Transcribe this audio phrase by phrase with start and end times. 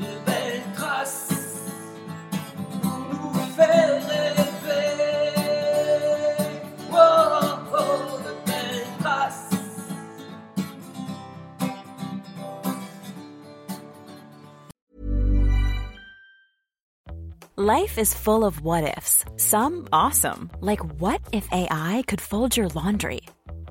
[0.00, 1.62] de belles traces
[2.82, 4.96] pour nous faire rêver.
[6.92, 9.54] Oh, oh, de belles traces.
[17.56, 19.24] Life is full of what ifs.
[19.36, 23.22] Some awesome, like what if AI could fold your laundry?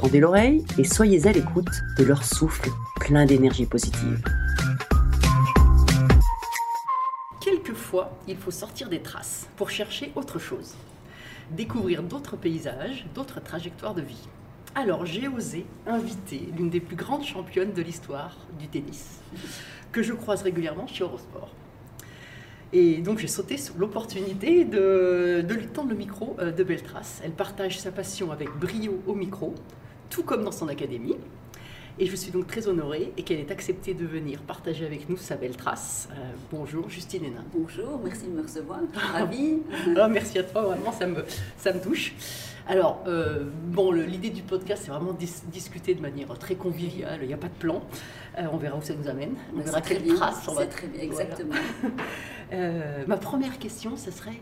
[0.00, 1.68] tendez l'oreille et soyez à l'écoute
[1.98, 4.22] de leur souffle plein d'énergie positive.
[7.38, 10.74] Quelquefois, il faut sortir des traces pour chercher autre chose,
[11.50, 14.28] découvrir d'autres paysages, d'autres trajectoires de vie.
[14.74, 19.20] Alors j'ai osé inviter l'une des plus grandes championnes de l'histoire du tennis,
[19.92, 21.50] que je croise régulièrement chez Eurosport.
[22.72, 27.20] Et donc j'ai sauté sur l'opportunité de, de lui tendre le micro euh, de Beltras.
[27.22, 29.56] Elle partage sa passion avec brio au micro,
[30.10, 31.16] tout comme dans son académie.
[31.98, 35.18] Et je suis donc très honorée et qu'elle ait accepté de venir partager avec nous
[35.18, 36.08] sa belle trace.
[36.12, 36.14] Euh,
[36.50, 37.44] bonjour Justine Hénin.
[37.54, 38.80] Bonjour, merci de me recevoir.
[38.94, 39.58] Ravi.
[39.98, 41.24] Ah, merci à toi, vraiment ça me,
[41.58, 42.14] ça me touche.
[42.66, 47.26] Alors, euh, bon, l'idée du podcast, c'est vraiment dis- discuter de manière très conviviale, il
[47.28, 47.82] n'y a pas de plan.
[48.38, 50.66] Euh, on verra où ça nous amène, on Bah, verra quelle bien, trace on va
[50.66, 51.54] très bien, exactement.
[53.06, 54.40] Ma première question, ce serait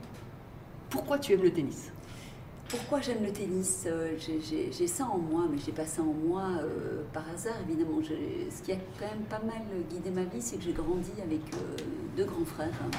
[0.90, 1.90] pourquoi tu aimes le tennis?
[2.68, 6.42] Pourquoi j'aime le tennis Euh, j'ai- ça en moi, mais j'ai pas ça en moi
[6.62, 7.98] euh, par hasard, évidemment.
[8.02, 11.40] Ce qui a quand même pas mal guidé ma vie, c'est que j'ai grandi avec
[11.54, 11.76] euh,
[12.16, 12.68] deux grands frères.
[12.82, 12.90] hein,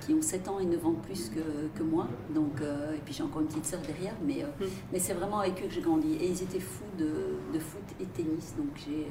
[0.00, 1.38] qui ont 7 ans et 9 ans de plus que,
[1.78, 2.08] que moi.
[2.34, 4.64] Donc, euh, et puis j'ai encore une petite sœur derrière, mais, euh, Mm.
[4.92, 6.14] mais c'est vraiment avec eux que j'ai grandi.
[6.14, 7.04] Et ils étaient fous de,
[7.54, 8.54] de foot et tennis.
[8.56, 9.06] Donc j'ai,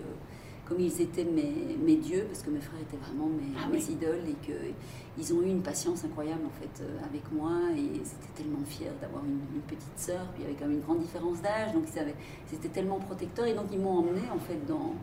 [0.68, 3.78] comme ils étaient mes, mes dieux, parce que mes frères étaient vraiment mes, Ah mes
[3.78, 3.88] oui.
[3.92, 7.52] idoles, et qu'ils ont eu une patience incroyable en fait euh, avec moi.
[7.76, 10.26] Et ils étaient tellement fiers d'avoir une, une petite sœur.
[10.34, 11.74] Puis il y avait quand même une grande différence d'âge.
[11.74, 11.86] Donc
[12.54, 13.46] étaient tellement protecteurs.
[13.46, 14.94] Et donc ils m'ont emmené en fait dans...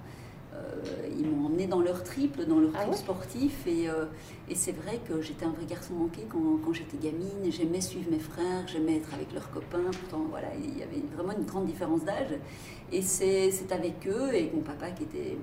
[0.55, 3.67] euh, ils m'ont emmené dans leur triple, dans leur Ah ouais sportif.
[3.67, 4.05] Et, euh,
[4.49, 7.51] et c'est vrai que j'étais un vrai garçon manqué quand, quand j'étais gamine.
[7.51, 9.91] J'aimais suivre mes frères, j'aimais être avec leurs copains.
[10.01, 12.35] Pourtant, voilà, il y avait vraiment une grande différence d'âge.
[12.93, 15.37] Et c'est c'est avec eux et avec mon papa qui était,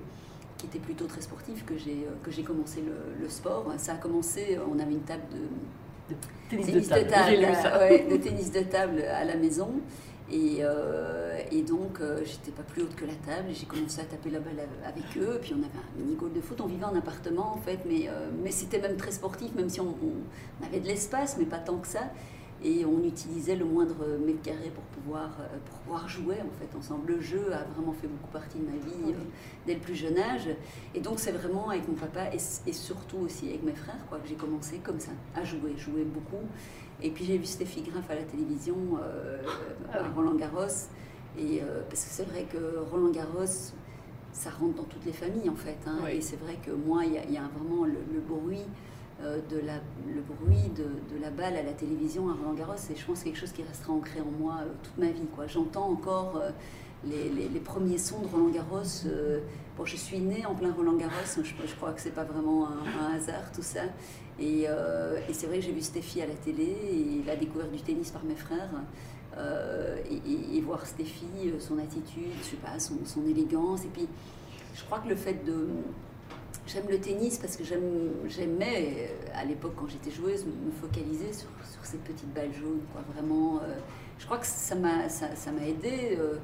[0.62, 3.66] qui était plutôt très sportif que j'ai euh, que j'ai commencé le, le sport.
[3.78, 6.14] Ça a commencé, on avait une table de,
[6.50, 9.70] Tennis, tennis de table, j'ai lu à- ouais, de tennis de table à la maison.
[10.30, 13.50] Et, euh, et donc, euh, j'étais pas plus haute que la table.
[13.50, 15.38] et J'ai commencé à taper la balle avec eux.
[15.42, 16.60] Puis on avait un mini goal de foot.
[16.60, 19.80] On vivait en appartement en fait, mais, euh, mais c'était même très sportif, même si
[19.80, 20.22] on, on-
[20.62, 22.04] on avait de l'espace, mais pas tant que ça.
[22.64, 26.76] Et on utilisait le moindre mètre carré pour pouvoir, euh, pour pouvoir jouer en fait
[26.76, 27.12] ensemble.
[27.12, 29.16] Le jeu a vraiment fait beaucoup partie de ma vie euh,
[29.66, 30.48] dès le plus jeune âge.
[30.94, 32.36] Et donc c'est vraiment avec mon papa et,
[32.68, 36.04] et surtout aussi avec mes frères quoi, que j'ai commencé comme ça, à jouer, jouer
[36.04, 36.42] beaucoup.
[37.02, 39.42] Et puis j'ai vu Stéphie Graff à la télévision, euh,
[39.92, 40.08] Ah à.
[40.14, 40.66] Roland Garros.
[41.38, 43.72] Et, euh, parce que c'est vrai que Roland Garros,
[44.32, 45.78] ça rentre dans toutes les familles en fait.
[45.86, 45.96] hein.
[46.12, 48.64] Et c'est vrai que moi, il y, a- il y a vraiment le, le bruit.
[49.20, 49.74] Euh, de la,
[50.06, 53.22] le bruit de, de la balle à la télévision à Roland Garros, c'est je pense
[53.22, 55.26] quelque chose qui restera ancré en moi euh, toute ma vie.
[55.34, 55.46] quoi.
[55.46, 56.50] J'entends encore euh,
[57.04, 58.82] les, les- premiers sons de Roland Garros.
[59.76, 62.68] bon, je suis née en plein Roland Garros, je, je crois que c'est pas vraiment
[62.68, 63.82] un, hasard tout ça.
[64.40, 64.66] Et,
[65.28, 68.10] et c'est vrai que j'ai vu Stéphie à la télé et la découverte du tennis
[68.10, 68.70] par mes frères.
[70.10, 70.84] et, et- voir
[71.48, 73.84] euh, son attitude, je sais pas, son, son élégance.
[73.84, 74.06] Et puis,
[74.74, 75.66] je crois que le fait de.
[76.66, 81.48] J'aime le tennis parce que j'aimais, euh, à l'époque, quand j'étais joueuse, me focaliser sur,
[81.70, 82.80] sur ces petites balles jaunes.
[82.92, 83.02] Quoi.
[83.14, 83.74] Vraiment, euh,
[84.18, 85.26] je crois que ça m'a ça,
[85.66, 86.16] aidé.
[86.18, 86.36] euh,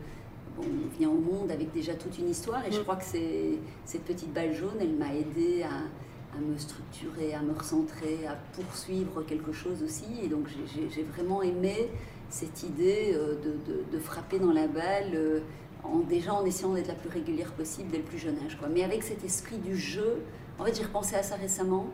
[0.56, 2.82] bon, on vient au monde avec déjà toute une histoire et je Mm.
[2.82, 7.53] crois que cette petite balle jaune, elle m'a aidé à, à me structurer, à me
[7.53, 10.05] recentrer, à poursuivre quelque chose aussi.
[10.25, 10.49] Et donc
[10.91, 11.88] j'ai- vraiment aimé
[12.29, 15.43] cette idée de, de- de frapper dans la balle,
[15.84, 18.56] en, déjà en essayant d'être la plus régulière possible dès le plus jeune âge.
[18.58, 18.69] Quoi.
[18.69, 20.22] Mais avec cet esprit du jeu,
[20.58, 21.86] en fait j'ai repensé à ça récemment.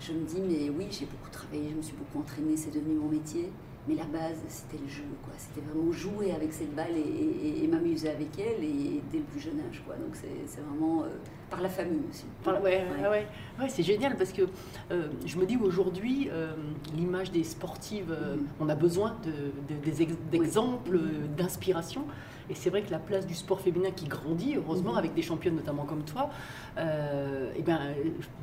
[0.00, 2.94] Je me dis, mais oui, j'ai beaucoup travaillé, je me suis beaucoup entraînée, c'est devenu
[2.94, 3.50] mon métier.
[3.88, 5.32] Mais la base, c'était le jeu, quoi.
[5.36, 9.24] C'était vraiment jouer avec cette balle et, et- et m'amuser avec elle, et dès le
[9.24, 9.96] plus jeune âge, quoi.
[9.96, 11.08] Donc c'est vraiment euh,
[11.50, 12.24] par la famille aussi.
[12.40, 13.26] Enfin, ouais, Ouais.
[13.60, 14.42] ouais, c'est génial parce que
[14.92, 16.52] euh, je me dis aujourd'hui, euh,
[16.96, 18.46] l'image des sportives, Mhm.
[18.60, 21.04] on a besoin de, de- d'exemples, Mhm.
[21.04, 22.04] euh, d'inspiration.
[22.50, 24.98] Et c'est vrai que la place du sport féminin qui grandit, heureusement, Mhm.
[24.98, 26.30] avec des championnes notamment comme toi,
[26.78, 27.80] euh, et ben,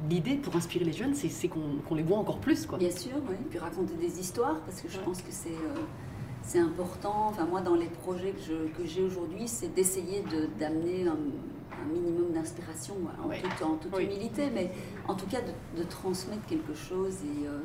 [0.10, 2.66] l'idée pour inspirer les jeunes, c'est, qu'on, les voit encore plus.
[2.66, 2.78] Quoi.
[2.78, 3.36] Bien sûr, oui.
[3.50, 5.04] Puis raconter des histoires, parce que je Ouais.
[5.04, 5.80] pense que c'est euh,
[6.42, 7.28] c'est important.
[7.28, 12.32] Enfin, moi, dans les projets que, j'ai aujourd'hui, c'est d'essayer de- d'amener un, un minimum
[12.32, 13.40] d'inspiration, en Ouais.
[13.42, 14.06] toute, en toute Oui.
[14.06, 14.72] humilité, mais
[15.08, 17.18] en tout cas de, de transmettre quelque chose.
[17.24, 17.60] Et, euh,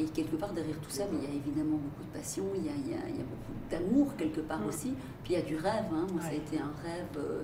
[0.00, 2.64] et quelque part, derrière tout ça, mais il y a évidemment beaucoup de passion, il
[2.66, 4.68] y a, il y a- il y a beaucoup d'amour quelque part Mm.
[4.68, 4.94] aussi.
[5.24, 5.84] Puis il y a du rêve.
[5.92, 6.06] hein.
[6.12, 7.42] Moi, ça a été un rêve euh,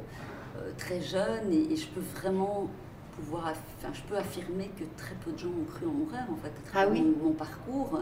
[0.58, 2.68] euh, très jeune et, et je peux vraiment
[3.16, 6.26] pouvoir, enfin, je peux affirmer que très peu de gens ont cru en mon rêve
[6.30, 7.02] en fait, à travers Ah oui.
[7.02, 8.00] mon, mon parcours.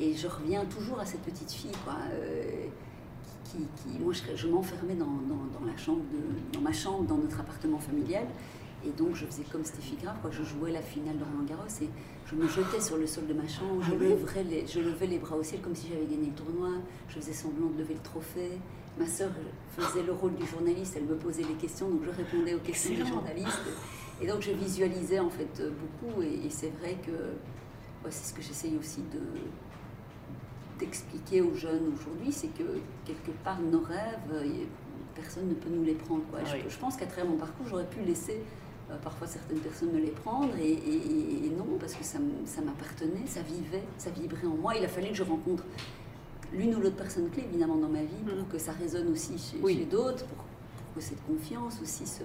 [0.00, 2.66] Et je reviens toujours à cette petite fille, quoi, euh,
[3.44, 7.02] qui, qui- moi, je, je m'enfermais dans, dans- dans la chambre, de, dans ma chambre,
[7.04, 8.26] dans notre appartement familial.
[8.86, 10.30] Et donc, je faisais comme Stéphie Graf, quoi.
[10.30, 11.88] Je jouais la finale de Roland Garros et
[12.26, 13.82] je me jetais sur le sol de ma chambre.
[13.82, 16.32] Je, Ah levais les, je levais les bras au ciel comme si j'avais gagné le
[16.44, 16.70] tournoi.
[17.08, 18.52] Je faisais semblant de lever le trophée.
[18.98, 19.30] Ma sœur
[19.76, 20.94] faisait le rôle du journaliste.
[20.96, 23.16] Elle me posait les questions, donc je répondais aux questions des Excellent.
[23.20, 23.60] journalistes.
[24.20, 26.22] Et donc, je visualisais en fait euh, beaucoup.
[26.22, 29.20] Et, et c'est vrai que ouais, c'est ce que j'essaye aussi de
[30.78, 32.62] d'expliquer aux jeunes aujourd'hui, c'est que
[33.04, 34.44] quelque part nos rêves, euh,
[35.14, 36.22] personne ne peut nous les prendre.
[36.30, 36.38] Quoi.
[36.44, 36.62] Je- Oui.
[36.68, 38.40] Je, pense qu'à travers mon parcours, j'aurais pu laisser
[38.96, 43.40] parfois certaines personnes me les prendre, et, et- et non, parce que ça, m'appartenait, ça
[43.42, 44.74] vivait, ça vibrait en moi.
[44.76, 45.64] Il a fallu que je rencontre
[46.52, 48.48] l'une ou l'autre personne clé, évidemment, dans ma vie, pour Mm.
[48.50, 49.76] que ça résonne aussi chez, Oui.
[49.78, 52.22] chez d'autres, pour, pour que cette confiance aussi se,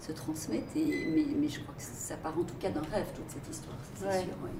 [0.00, 0.64] se transmette.
[0.76, 3.48] Et, mais, mais je crois que ça part en tout cas d'un rêve, toute cette
[3.52, 4.20] histoire, c'est Ouais.
[4.20, 4.28] sûr.
[4.44, 4.50] ouais.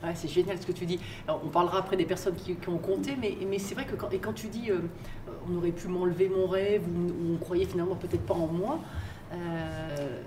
[0.00, 1.00] Ouais, c'est génial ce que tu dis.
[1.26, 3.96] Alors, on parlera après des personnes qui, qui ont compté, mais, mais c'est vrai que
[3.96, 4.78] quand, et quand tu dis euh,
[5.50, 8.74] on aurait pu m'enlever mon rêve ou, ou on croyait finalement peut-être pas en moi,
[8.74, 8.78] euh,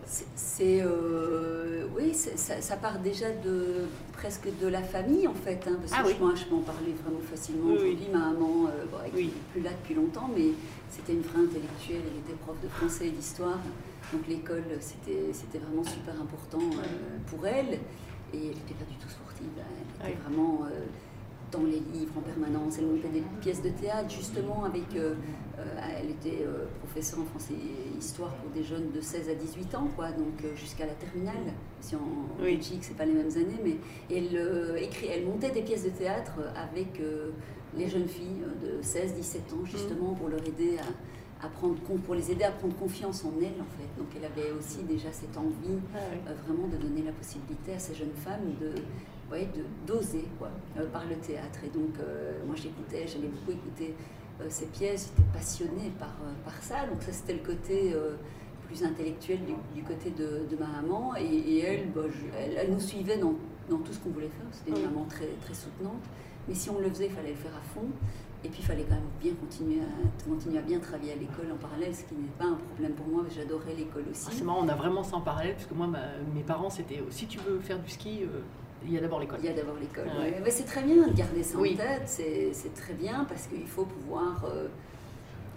[0.05, 5.59] C'est- C'est euh, oui, ça, ça part déjà de presque de la famille en fait,
[5.67, 6.13] hein, parce Ah que oui.
[6.17, 8.07] je- moi je peux en parler vraiment facilement Oui, aujourd'hui.
[8.11, 9.25] Ma maman, euh, bon, elle Oui.
[9.27, 10.49] n'est plus là depuis longtemps, mais
[10.89, 12.01] c'était une vraie intellectuelle.
[12.11, 13.59] Elle était prof de français et d'histoire,
[14.13, 17.79] donc l'école c'était c'était vraiment super important euh, pour elle.
[18.33, 19.47] Et elle n'était pas du tout sportive.
[19.59, 19.63] hein.
[20.03, 20.85] Elle était vraiment euh,
[21.51, 22.77] dans les livres en permanence.
[22.79, 24.83] Elle montait des pièces de théâtre justement avec.
[24.95, 25.13] euh,
[25.59, 25.63] euh,
[25.99, 29.75] elle était euh, professeure en français et histoire pour des jeunes de 16 à 18
[29.75, 31.53] ans, quoi, donc euh, jusqu'à la terminale.
[31.81, 31.99] Si en
[32.41, 32.55] Oui.
[32.55, 33.75] Belgique, c'est pas les mêmes années, mais
[34.15, 36.99] elle, euh, écrit, elle montait des pièces de théâtre avec
[37.77, 41.97] les jeunes filles de 16, 17 ans, justement, pour leur aider à, à prendre con-
[41.97, 43.89] pour les aider à prendre confiance en elles, en fait.
[43.99, 47.93] Donc elle avait aussi déjà cette envie euh, vraiment de donner la possibilité à ces
[47.93, 48.71] jeunes femmes de
[49.39, 50.25] de d'oser
[50.77, 51.59] euh, par le théâtre.
[51.65, 53.95] Et donc euh, moi j'écoutais j'allais beaucoup écouter
[54.41, 55.11] euh, ces pièces.
[55.15, 56.13] J'étais passionnée par
[56.45, 56.85] par ça.
[56.87, 57.93] Donc ça c'était le côté
[58.67, 61.15] plus intellectuel du, du côté de, de ma maman.
[61.17, 63.33] Et, et elle, bah, je- elle elle nous suivait dans,
[63.69, 64.45] dans tout ce qu'on voulait faire.
[64.51, 66.03] C'était une maman très très soutenante.
[66.47, 67.87] Mais si on le faisait il fallait le faire à fond.
[68.43, 71.45] Et puis il fallait quand même bien continuer à continuer à bien travailler à l'école
[71.53, 74.25] en parallèle ce qui n'est pas un problème pour moi parce que j'adorais l'école aussi.
[74.27, 76.71] Ah, c'est marrant, on a vraiment ça en parallèle, parce que moi, ma- mes parents,
[76.71, 78.39] c'était si tu veux faire du ski, euh,
[78.85, 79.39] il y a d'abord l'école.
[79.41, 80.05] Il y a d'abord l'école.
[80.11, 80.31] Ah ouais.
[80.31, 80.41] ouais.
[80.43, 81.73] Mais c'est très bien de garder ça Oui.
[81.73, 84.67] en tête, c'est très bien parce qu'il faut pouvoir, euh,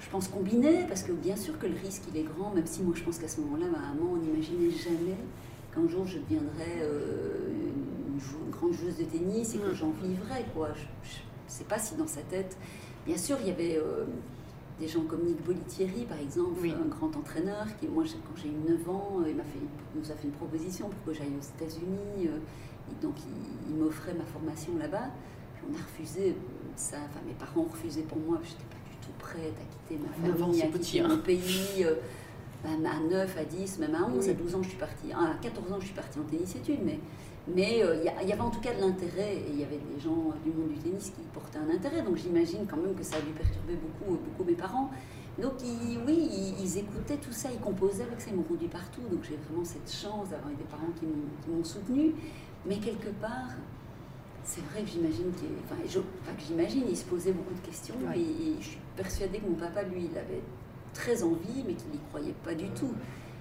[0.01, 2.83] je pense, combiner, parce que bien sûr que le risque il est grand, même si
[2.83, 5.17] moi je pense qu'à ce moment-là, ma maman, on n'imaginait jamais
[5.75, 7.49] qu'un jour je deviendrais euh,
[8.13, 9.75] une, jou- une grande joueuse de tennis et que Mm.
[9.75, 10.45] j'en vivrais.
[10.55, 10.69] Quoi.
[10.75, 12.57] Je ne sais pas si dans sa tête,
[13.07, 13.79] bien sûr, il y avait.
[13.79, 14.05] euh,
[14.81, 16.75] des gens comme Nick Bolitieri, par exemple, Oui.
[16.75, 19.61] un grand entraîneur, qui, moi, quand j'ai eu 9 ans, il, m'a fait,
[19.95, 22.29] il nous a fait une proposition pour que j'aille aux États-Unis.
[22.91, 25.09] Et donc, il, il m'offrait ma formation là-bas.
[25.55, 26.37] Puis on a refusé
[26.77, 26.97] ça.
[27.09, 28.39] Enfin, mes parents ont refusé pour moi.
[28.43, 29.65] Je n'étais pas du tout prête à
[29.95, 31.09] quitter ma 9 ans, famille, à petit, quitter hein.
[31.09, 31.85] mon pays.
[31.85, 31.95] euh,
[32.65, 34.31] même à 9, à 10, même à 11, Oui.
[34.31, 35.13] à 12 ans, je suis partie.
[35.13, 36.81] À 14 ans, je suis partie en tennis-études.
[36.85, 36.99] Mais
[37.47, 39.77] mais euh, il y, y avait en tout cas de l'intérêt, et il y avait
[39.95, 43.03] des gens du monde du tennis qui portaient un intérêt, donc j'imagine quand même que
[43.05, 44.89] ça a dû perturber beaucoup, beaucoup mes parents.
[45.39, 48.69] Donc ils- oui, ils, ils écoutaient tout ça, ils composaient avec ça, ils m'ont conduit
[48.69, 52.15] partout, donc j'ai vraiment cette chance d'avoir des parents qui m'ont soutenue.
[52.67, 53.51] Mais quelque part,
[54.43, 57.95] c'est vrai que j'imagine qu'il enfin, je, que j'imagine, il se posait beaucoup de questions,
[58.09, 58.19] Ouais.
[58.19, 60.43] et, et je suis persuadée que mon papa, lui, il avait
[60.93, 62.93] très envie, mais qu'il n'y croyait pas du tout.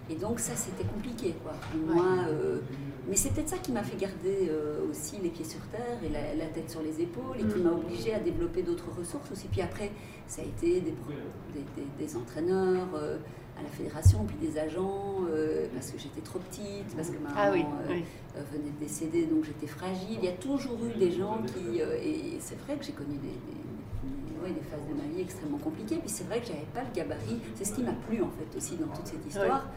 [0.10, 1.54] Et donc ça, c'était compliqué, quoi.
[1.94, 2.60] Moi, euh,
[3.08, 6.10] mais c'est peut-être ça qui m'a fait garder euh, aussi les pieds sur terre et
[6.10, 7.64] la, la tête sur les épaules et qui Mm.
[7.64, 9.48] m'a obligée à développer d'autres ressources aussi.
[9.48, 9.92] Puis après,
[10.28, 11.12] ça a été des, pro-
[11.54, 13.18] des, des- des entraîneurs euh,
[13.58, 17.30] à la fédération, puis des agents, euh, parce que j'étais trop petite, parce que ma
[17.36, 18.04] Ah maman euh, oui.
[18.36, 20.18] euh, venait de décéder, donc j'étais fragile.
[20.22, 21.82] Il y a toujours eu des gens qui...
[21.82, 25.08] euh, et c'est vrai que j'ai connu des, des- des- ouais, des phases de ma
[25.14, 25.98] vie extrêmement compliquées.
[25.98, 27.40] Puis c'est vrai que j'avais pas le gabarit.
[27.56, 29.68] C'est ce qui m'a plu en fait aussi dans toute cette histoire.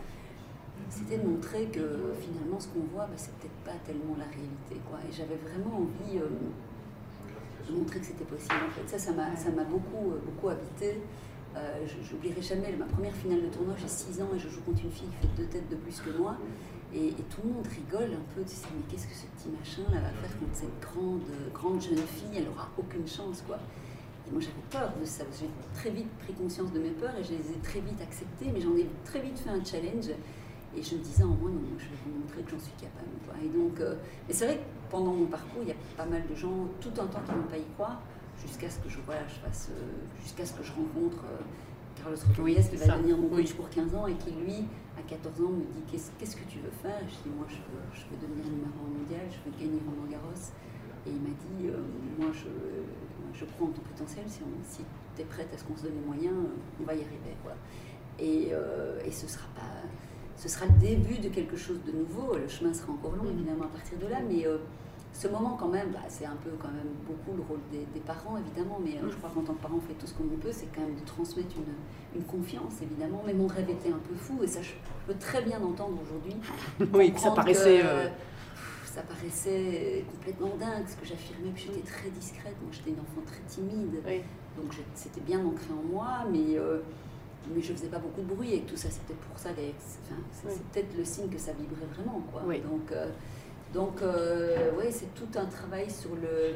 [0.89, 4.81] C'était de montrer que finalement ce qu'on voit, bah, c'est peut-être pas tellement la réalité.
[4.89, 4.99] Quoi.
[5.09, 8.89] Et j'avais vraiment envie de montrer que c'était possible en fait.
[8.89, 11.01] Ça, ça m'a, beaucoup, beaucoup habité.
[11.57, 14.85] Euh, j'oublierai jamais ma première finale de tournoi, j'ai 6 ans et je joue contre
[14.85, 16.37] une fille qui fait deux têtes de plus que moi.
[16.95, 19.83] Et, tout le monde rigole un peu, tu sais, mais qu'est-ce que ce petit machin
[19.93, 21.23] là va faire contre cette grande,
[21.53, 22.37] grande jeune fille?
[22.37, 23.59] Elle aura aucune chance, quoi.
[24.27, 27.23] Et moi j'avais peur de ça, j'ai très vite pris conscience de mes peurs et
[27.23, 30.11] je les ai très vite acceptées, mais j'en ai très vite fait un challenge.
[30.77, 33.09] Et je me disais en moi, non, je vais vous montrer que j'en suis capable.
[33.43, 33.97] Et donc, euh,
[34.29, 36.93] mais c'est vrai que pendant mon parcours, il y a pas mal de gens, tout
[37.01, 38.03] un temps, qui ne m'ont pas y croire,
[38.45, 39.81] jusqu'à ce que je, voilà, je fasse, euh,
[40.23, 41.43] jusqu'à ce que je rencontre euh,
[41.97, 42.97] Carlos Rodriguez, qui va ça.
[42.97, 43.43] devenir mon Oui.
[43.45, 44.65] coach pour 15 ans et qui, lui,
[44.99, 46.99] à 14 ans, me dit Qu'est-ce qu'est-ce que tu veux faire?
[47.01, 49.81] Et je dis Moi, je veux, je veux devenir numéro un mondial, je veux gagner
[49.87, 50.45] Roland Garros.
[51.07, 51.81] Et il m'a dit euh,
[52.19, 52.49] Moi, je,
[53.39, 54.83] je en ton potentiel, si, on- si
[55.17, 57.35] tu es prête à ce qu'on se donne les moyens, euh, on va y arriver.
[57.43, 57.53] Quoi.
[58.19, 59.63] Et, euh, et ce sera pas.
[60.37, 62.35] Ce sera le début de quelque chose de nouveau.
[62.37, 63.39] Le chemin sera encore long, Mhm.
[63.41, 64.19] évidemment, à partir de là.
[64.29, 64.59] Mais euh,
[65.17, 68.01] ce moment, quand même, bah, c'est un peu quand même beaucoup le rôle des, des
[68.01, 68.79] parents, évidemment.
[68.85, 70.53] Mais euh, je crois qu'en tant que parent, on fait tout ce qu'on peut.
[70.53, 73.23] C'est quand même de transmettre une, une confiance, évidemment.
[73.27, 74.43] Mais mon rêve était un peu fou.
[74.43, 74.73] Et ça, je
[75.07, 76.37] peux très bien entendre aujourd'hui.
[76.93, 77.81] Oui, ça paraissait.
[77.81, 78.09] que, euh,
[78.85, 81.51] ça paraissait complètement dingue ce que j'affirmais.
[81.55, 82.57] Puis j'étais très discrète.
[82.63, 84.01] Moi, j'étais une enfant très timide.
[84.07, 84.23] oui.
[84.57, 86.79] Donc c'était bien ancré en moi, mais, euh,
[87.55, 88.89] mais je faisais pas beaucoup de bruit et tout ça.
[88.91, 89.61] C'est peut-être pour ça, enfin,
[90.33, 90.53] c'est- Oui.
[90.57, 92.23] c'est peut-être le signe que ça vibrait vraiment.
[92.33, 92.41] Quoi.
[92.47, 92.61] Oui.
[92.61, 93.11] Donc, euh,
[93.75, 96.55] donc euh, ouais, c'est tout un travail sur le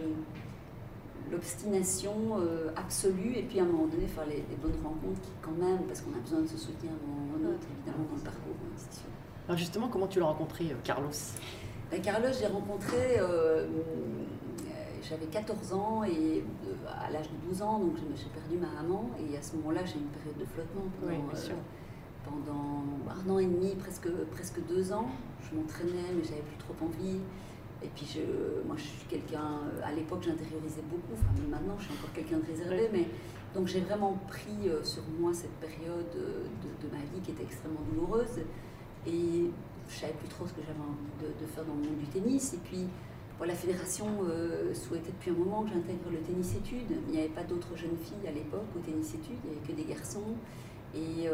[1.30, 5.30] l'obstination euh, absolue et puis à un moment donné faire les, les bonnes rencontres qui
[5.40, 7.06] quand même parce qu'on a besoin de se soutenir à un
[7.38, 9.08] moment autre évidemment dans le parcours hein, c'est sûr.
[9.46, 11.10] Alors justement, comment tu l'as rencontré, euh, Carlos?
[11.90, 13.66] Ben, Carlos, j'ai rencontré, euh,
[15.02, 16.44] j'avais 14 ans et
[17.04, 19.94] à l'âge de 12 ans, donc j'ai perdu ma maman et à ce moment-là, j'ai
[19.94, 21.54] eu une période de flottement pendant, Oui, bien sûr.
[22.24, 25.08] Pendant un an et demi, presque, presque deux ans.
[25.42, 27.18] Je m'entraînais, mais j'avais plus trop envie.
[27.82, 31.76] Et puis, je, moi, je suis quelqu'un, euh, à l'époque, j'intériorisais beaucoup, enfin, même maintenant,
[31.78, 33.06] je suis encore quelqu'un de réservé, mais
[33.54, 37.30] donc j'ai vraiment pris euh, sur moi cette période euh, de, de ma vie qui
[37.32, 38.44] était extrêmement douloureuse.
[39.06, 39.50] Et
[39.88, 42.06] je savais plus trop ce que j'avais envie de, de faire dans le monde du
[42.06, 42.54] tennis.
[42.54, 42.86] Et puis,
[43.38, 46.98] bon, la fédération euh, souhaitait depuis un moment que j'intègre le tennis études.
[47.08, 49.66] Il n'y avait pas d'autres jeunes filles à l'époque au tennis études, il n'y avait
[49.66, 50.36] que des garçons.
[50.94, 51.28] Et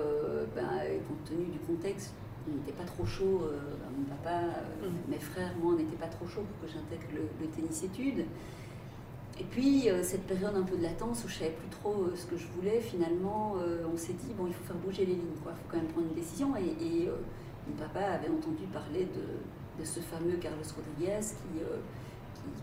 [0.54, 0.68] ben,
[1.08, 2.12] compte tenu du contexte,
[2.48, 3.40] on n'était pas trop chaud.
[3.44, 3.58] euh,
[3.96, 4.36] mon papa,
[4.82, 4.94] euh, Mhm.
[5.08, 8.24] mes frères, moi, on n'était pas trop chaud pour que j'intègre le, le tennis études.
[9.38, 12.26] Et puis, euh, cette période un peu de latence où je savais plus trop ce
[12.26, 13.56] que je voulais, finalement,
[13.92, 15.52] on s'est dit, bon, il faut faire bouger les lignes, quoi.
[15.56, 16.54] Il faut quand même prendre une décision.
[16.56, 17.10] Et, et,
[17.68, 21.60] mon papa avait entendu parler de, de ce fameux Carlos Rodriguez qui,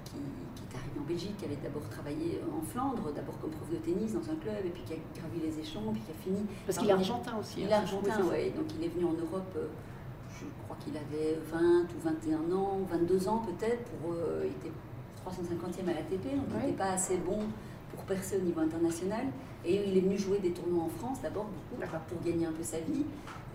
[0.05, 3.77] qui, est arrivé en Belgique, qui avait d'abord travaillé en Flandre, d'abord comme prof de
[3.77, 6.45] tennis dans un club, et puis qui a gravi les échelons, puis qui a fini.
[6.65, 7.61] Parce par qu'il est argentin aussi.
[7.61, 8.51] il hein, est je- oui, argentin, oui.
[8.51, 9.67] Donc il est venu en Europe, euh,
[10.29, 13.83] je crois qu'il avait 20 ou 21 ans, ou 22 ans peut-être.
[14.01, 14.73] Pour, euh, il était
[15.23, 17.39] 350e à l'ATP, donc il n'était pas assez bon
[17.93, 19.27] pour percer au niveau international.
[19.65, 22.63] Et il est venu jouer des tournois en France d'abord, beaucoup, pour gagner un peu
[22.63, 23.05] sa vie.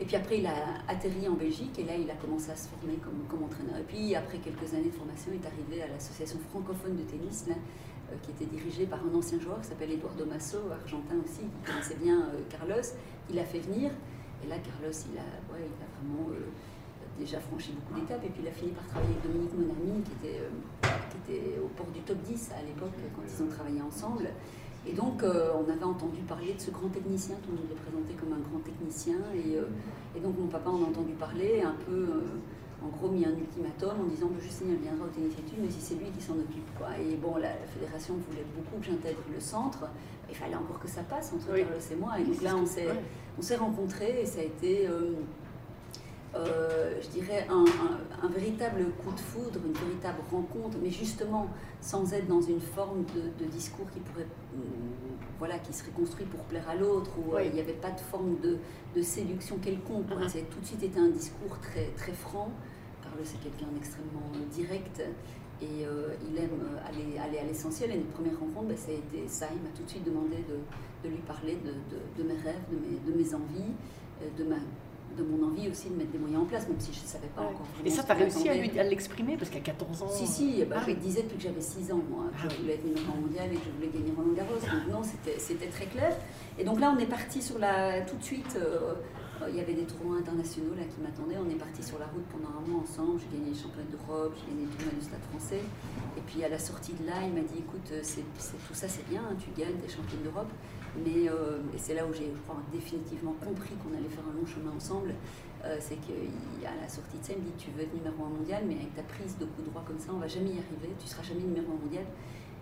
[0.01, 2.69] Et puis après, il a atterri en Belgique et là, il a commencé à se
[2.69, 3.79] former comme, entraîneur.
[3.79, 7.47] Et puis après quelques années de formation, il est arrivé à l'association francophone de tennis,
[7.49, 11.61] euh, qui était dirigée par un ancien joueur qui s'appelle Eduardo Masso, argentin aussi, qui
[11.67, 12.87] connaissait bien euh, Carlos.
[13.29, 13.91] Il l'a fait venir.
[14.45, 16.47] Et là, Carlos, il a, ouais, il a vraiment euh,
[17.19, 18.23] déjà franchi beaucoup d'étapes.
[18.25, 20.47] Et puis il a fini par travailler avec Dominique Monami, qui était,
[21.11, 24.31] qui était au port du top 10 à l'époque, quand ils ont travaillé ensemble.
[24.89, 27.77] Et donc, euh, on avait entendu parler de ce grand technicien, tout le monde le
[27.77, 29.19] présentait comme un grand technicien.
[29.35, 29.69] Et, euh,
[30.17, 32.41] et donc, mon papa en a entendu parler, un peu, euh,
[32.83, 35.71] en gros, mis un ultimatum en disant que Justine elle viendra au tennis études, mais
[35.71, 36.73] si c'est lui qui s'en occupe.
[36.79, 36.89] Quoi.
[36.99, 39.85] Et bon, la, la fédération voulait beaucoup que j'intègre le centre.
[40.31, 41.61] Il fallait encore que ça passe entre Oui.
[41.61, 42.19] Carlos et moi.
[42.21, 42.87] Et donc là, s'est
[43.39, 44.89] on s'est rencontrés et ça a été.
[46.39, 51.49] Euh, je dirais un, un- un véritable coup de foudre, une véritable rencontre, mais justement
[51.81, 54.61] sans être dans une forme de, de discours qui pourrait, hum,
[55.39, 58.01] voilà, qui serait construit pour plaire à l'autre, où euh, il n'y avait pas de
[58.01, 58.57] forme de,
[58.97, 60.09] de séduction quelconque.
[60.09, 60.17] quoi.
[60.23, 60.29] Mhm.
[60.29, 62.51] C'est tout de suite été un discours très, très franc.
[63.03, 65.01] Carlos c'est quelqu'un d'extrêmement direct
[65.63, 67.91] et euh, il aime aller, aller à l'essentiel.
[67.93, 69.47] Et notre première rencontre, ben, ça a été ça.
[69.55, 72.99] Il m'a tout de suite demandé de, de lui parler de, mes rêves, de mes,
[73.13, 73.73] de mes envies,
[74.37, 74.57] de, ma,
[75.19, 77.27] de mon envie aussi de mettre des moyens en place, même si je ne savais
[77.35, 77.49] pas Ouais.
[77.49, 77.67] encore.
[77.85, 80.09] Et ça, tu as réussi à l'exprimer parce qu'à 14 ans.
[80.09, 80.97] Si, si, bah, Ah je oui.
[80.97, 82.63] disais depuis que j'avais 6 ans, moi, que Ah je oui.
[82.63, 84.55] voulais être numéro mondial et que je voulais gagner Roland Garros.
[84.55, 86.17] Donc non, c'était très clair.
[86.59, 88.01] Et donc là, on est parti sur la...
[88.03, 88.95] Tout de suite, euh,
[89.43, 91.37] euh, il y avait des tournois internationaux là qui m'attendaient.
[91.39, 93.21] On est parti sur la route pendant un mois ensemble.
[93.21, 95.63] J'ai gagné les championnats d'Europe, j'ai gagné le tournoi du Stade français.
[96.17, 98.89] Et puis à la sortie de là, il m'a dit, écoute, euh, c'est tout ça
[98.89, 100.51] c'est bien, hein, tu gagnes, t'es championne d'Europe.
[100.97, 104.47] Mais euh, c'est là où j'ai, je crois, définitivement compris qu'on allait faire un long
[104.47, 105.15] chemin ensemble.
[105.65, 108.29] Euh, c'est qu'à la sortie de ça, il me dit Tu veux être numéro un
[108.31, 110.95] mondial, mais avec ta prise de coup droit comme ça, on va jamais y arriver,
[110.99, 112.05] tu seras jamais numéro un mondial.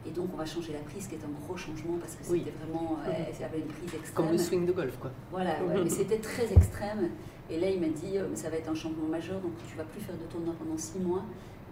[0.06, 2.44] Et donc, on va changer la prise, qui est un gros changement parce que Oui.
[2.44, 2.96] c'était vraiment.
[3.06, 4.14] euh, avait une prise extrême.
[4.14, 5.10] Comme le swing de golf, quoi.
[5.32, 7.10] Voilà, ouais, mais c'était très extrême.
[7.50, 10.00] Et là, il m'a dit, ça va être un changement majeur, donc tu vas plus
[10.00, 11.22] faire de tournoi pendant six mois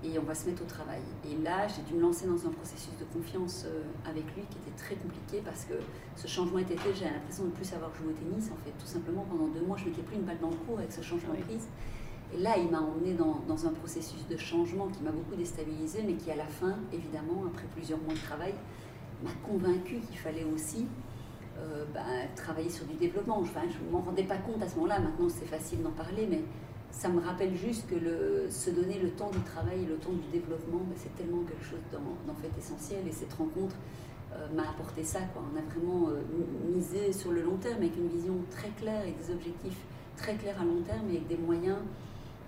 [0.05, 1.01] et on va se mettre au travail.
[1.25, 4.59] Et là, j'ai dû me lancer dans un processus de confiance euh, avec lui qui
[4.59, 5.75] était très compliqué parce que
[6.17, 8.51] ce changement était fait, j'ai l'impression de ne plus savoir jouer au tennis.
[8.53, 10.57] En fait, tout simplement, pendant deux mois, je ne mettais plus une balle dans le
[10.57, 11.39] cours avec ce changement Oui.
[11.39, 11.69] de prise.
[12.35, 16.03] Et là, il m'a emmené dans, dans un processus de changement qui m'a beaucoup déstabilisé,
[16.07, 18.55] mais qui, à la fin, évidemment, après plusieurs mois de travail,
[19.23, 20.87] m'a convaincu qu'il fallait aussi
[21.59, 22.01] euh, bah,
[22.35, 23.39] travailler sur du développement.
[23.39, 26.27] Enfin, je ne m'en rendais pas compte à ce moment-là, maintenant c'est facile d'en parler,
[26.29, 26.41] mais
[26.95, 30.13] ça me rappelle juste que le, se donner le temps du travail et le temps
[30.13, 33.01] du développement, bah, c'est tellement quelque chose d'en fait essentiel.
[33.09, 33.75] Et cette rencontre
[34.33, 35.19] euh, m'a apporté ça.
[35.37, 39.03] On a vraiment euh, mi- misé sur le long terme avec une vision très claire
[39.05, 39.81] et des objectifs
[40.17, 41.79] très clairs à long terme et avec des moyens.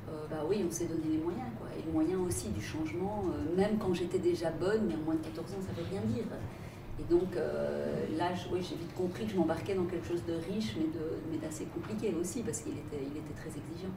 [0.09, 1.67] euh, bah oui, on s'est donné les moyens, quoi.
[1.77, 3.25] Et le moyen aussi du changement,
[3.57, 6.25] même quand j'étais déjà bonne, mais en moins de 14 ans, ça veut rien dire.
[6.99, 10.33] Et donc euh, là, oui, j'ai vite compris que je m'embarquais dans quelque chose de
[10.33, 13.93] riche, mais de- mais d'assez compliqué aussi, parce qu'il était, il était très exigeant.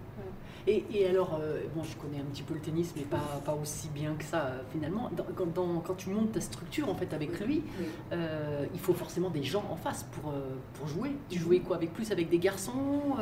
[0.68, 3.56] Et, et alors, euh, bon, je connais un petit peu le tennis, mais pas, pas
[3.56, 5.10] aussi bien que ça, euh, finalement.
[5.16, 7.86] Dans- quand, dans- quand tu montes ta structure, en fait, avec lui, Oui.
[8.12, 10.34] euh, il faut forcément des gens en face pour,
[10.74, 11.12] pour jouer.
[11.30, 12.74] Tu jouais quoi avec plus avec des garçons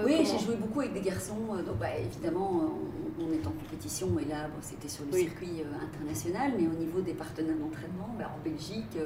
[0.04, 1.36] Oui, j'ai joué beaucoup avec des garçons.
[1.66, 2.64] Donc, bah, évidemment,
[3.20, 5.20] on, on est en compétition et là, bon, c'était sur le Oui.
[5.26, 8.98] circuit international, mais au niveau des partenaires d'entraînement, bah, en Belgique,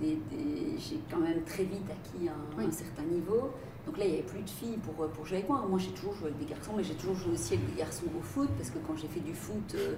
[0.00, 2.64] des- des- j'ai quand même très vite acquis un, Oui.
[2.66, 3.50] un certain niveau.
[3.86, 5.64] Donc là, il n'y avait plus de filles pour, pour jouer avec moi.
[5.68, 8.06] Moi, j'ai toujours joué avec des garçons, mais j'ai toujours joué aussi avec des garçons
[8.18, 9.94] au foot, parce que quand j'ai fait du foot, euh,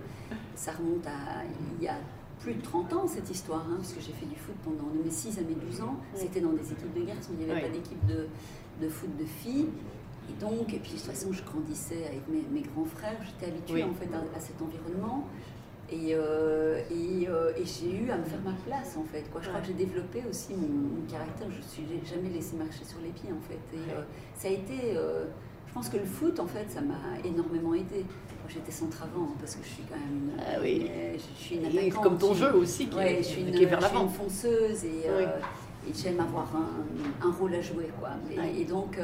[0.56, 1.44] ça remonte à
[1.78, 1.94] il y a
[2.40, 5.02] plus de 30 ans cette histoire, hein, parce que j'ai fait du foot pendant de
[5.02, 5.96] mes 6 à mes 12 ans.
[6.14, 7.68] C'était dans des équipes de garçons, il n'y avait Oui.
[7.70, 8.26] pas d'équipe de,
[8.82, 9.68] de foot de filles.
[10.28, 13.52] Et donc, et puis de toute façon, je grandissais avec mes, mes grands frères, j'étais
[13.52, 13.90] habituée Oui.
[13.90, 15.28] en fait à, à cet environnement.
[15.92, 19.22] Et, euh, et, euh, et j'ai eu à me faire ma place en fait.
[19.30, 19.40] Quoi.
[19.42, 21.46] Je crois que j'ai développé aussi mon, mon caractère.
[21.50, 23.60] Je ne suis jamais laissé marcher sur les pieds en fait.
[23.76, 24.02] Et euh,
[24.36, 24.94] ça a été.
[25.68, 28.04] je pense que le foot en fait, ça m'a énormément aidé.
[28.48, 30.30] J'étais centre avant parce que je suis quand même une.
[30.40, 30.88] Ah oui.
[31.14, 32.02] je suis une attaquante.
[32.02, 33.86] comme ton qui- jeu aussi, qui, Ouais, est, je suis qui une, est vers je
[33.86, 34.06] suis l'avant.
[34.06, 35.06] une fonceuse et,
[35.88, 37.88] et j'aime avoir un, un rôle à jouer.
[38.00, 38.10] Quoi.
[38.56, 38.98] Et, donc,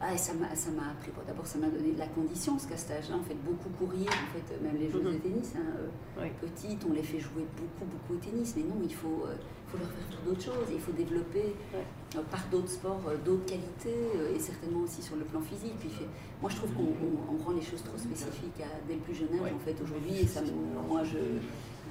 [0.00, 1.10] ah, ça m'a ça m'a appris.
[1.14, 3.68] Bon, D'abord, ça m'a donné de la condition, parce qu'à cet âge-là, on fait beaucoup
[3.78, 4.08] courir.
[4.08, 5.12] En fait, même les joueuses Mhm.
[5.12, 6.28] de tennis, hein, euh, Oui.
[6.40, 8.54] petites, on les fait jouer beaucoup, beaucoup au tennis.
[8.56, 9.34] Mais non, il faut, euh,
[9.68, 10.68] faut leur faire faire d'autres choses.
[10.72, 11.84] Il faut développer Ouais.
[12.16, 13.94] euh, par d'autres sports d'autres qualités
[14.34, 15.76] et certainement aussi sur le plan physique.
[15.78, 16.08] Puis, fait-
[16.40, 19.14] moi, je trouve qu'on on- on rend les choses trop spécifiques à- dès le plus
[19.14, 19.52] jeune âge, Ouais.
[19.54, 20.18] en fait, aujourd'hui.
[20.20, 20.40] Et ça,
[20.88, 21.18] moi, je,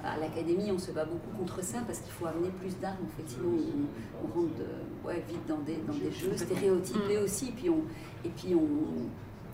[0.04, 2.96] à l'académie, on se bat beaucoup contre ça parce qu'il faut amener plus d'armes.
[3.26, 7.24] Sinon, on, on rentre de- ouais, vite dans des, dans des jeux stéréotypés Mm.
[7.24, 7.52] aussi.
[7.52, 7.82] Puis on,
[8.24, 8.68] et puis on.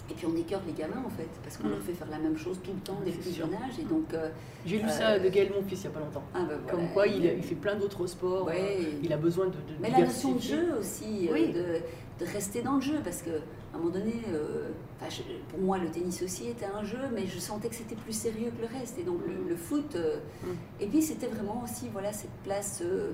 [0.08, 1.70] Et puis on écœure les gamins en fait, parce qu'on Mm.
[1.72, 3.76] leur fait faire la même chose tout le temps dès le plus jeune âge.
[3.80, 4.28] Et donc, euh,
[4.64, 6.22] J'ai lu Euh, ça de Gaël, mon fils, il n'y a pas longtemps.
[6.32, 8.46] ah ben Comme quoi, il, il fait plein d'autres sports.
[8.46, 8.78] Ouais.
[8.80, 11.52] euh, il a besoin de, de Mais la notion de jeu aussi, Oui.
[11.52, 13.30] de, de rester dans le jeu, parce que
[13.76, 14.70] à un moment donné, euh,
[15.10, 18.12] je- pour moi le tennis aussi était un jeu, mais je sentais que c'était plus
[18.12, 18.98] sérieux que le reste.
[18.98, 20.46] Et donc le, le foot, euh, Mm.
[20.80, 23.12] et puis c'était vraiment aussi voilà cette place, euh,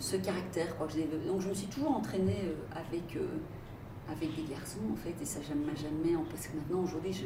[0.00, 0.76] ce caractère.
[0.76, 3.16] Quoi, que j'ai- donc je me suis toujours entraînée avec
[4.10, 7.22] avec des garçons en fait, et ça m'a jamais parce que maintenant aujourd'hui je,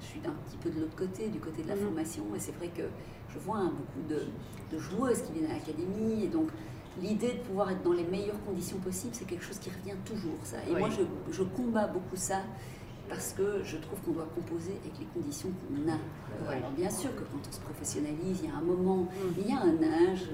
[0.00, 1.80] je suis d'un petit peu de l'autre côté, du côté de la Mhm.
[1.82, 2.84] formation, et c'est vrai que
[3.28, 4.20] je vois hein, beaucoup de,
[4.72, 6.48] de joueuses qui viennent à l'académie, et donc
[7.02, 10.38] l'idée de pouvoir être dans les meilleures conditions possibles, c'est quelque chose qui revient toujours,
[10.44, 10.56] ça.
[10.68, 10.78] Et Oui.
[10.80, 12.40] moi, je, je combats beaucoup ça
[13.08, 15.94] parce que je trouve qu'on doit composer avec les conditions qu'on a.
[15.94, 16.56] Euh, Ouais.
[16.56, 19.34] Alors bien sûr que quand on se professionnalise, il y a un moment, Mm.
[19.38, 20.26] il y a un âge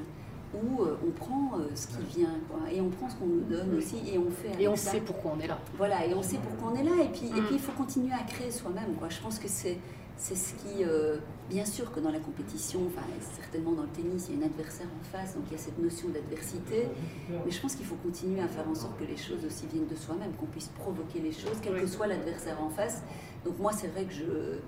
[0.53, 3.40] où euh, on prend euh, ce qui vient, quoi, et on prend ce qu'on nous
[3.42, 4.90] donne aussi, et on fait avec Et on ça.
[4.92, 5.59] sait pourquoi on est là.
[5.77, 7.44] Voilà, et on sait pourquoi on est là, et puis et Mm.
[7.46, 8.94] puis il faut continuer à créer soi-même.
[8.98, 9.09] Quoi.
[9.09, 9.79] Je pense que c'est
[10.16, 11.18] c'est ce qui, euh,
[11.50, 13.05] bien sûr que dans la compétition, enfin
[13.37, 15.59] certainement dans le tennis, il y a un adversaire en face, donc il y a
[15.59, 16.88] cette notion d'adversité,
[17.29, 19.88] mais je pense qu'il faut continuer à faire en sorte que les choses aussi viennent
[19.88, 23.03] de soi-même, qu'on puisse provoquer les choses, quel que soit l'adversaire en face.
[23.44, 24.59] Donc moi, c'est vrai que je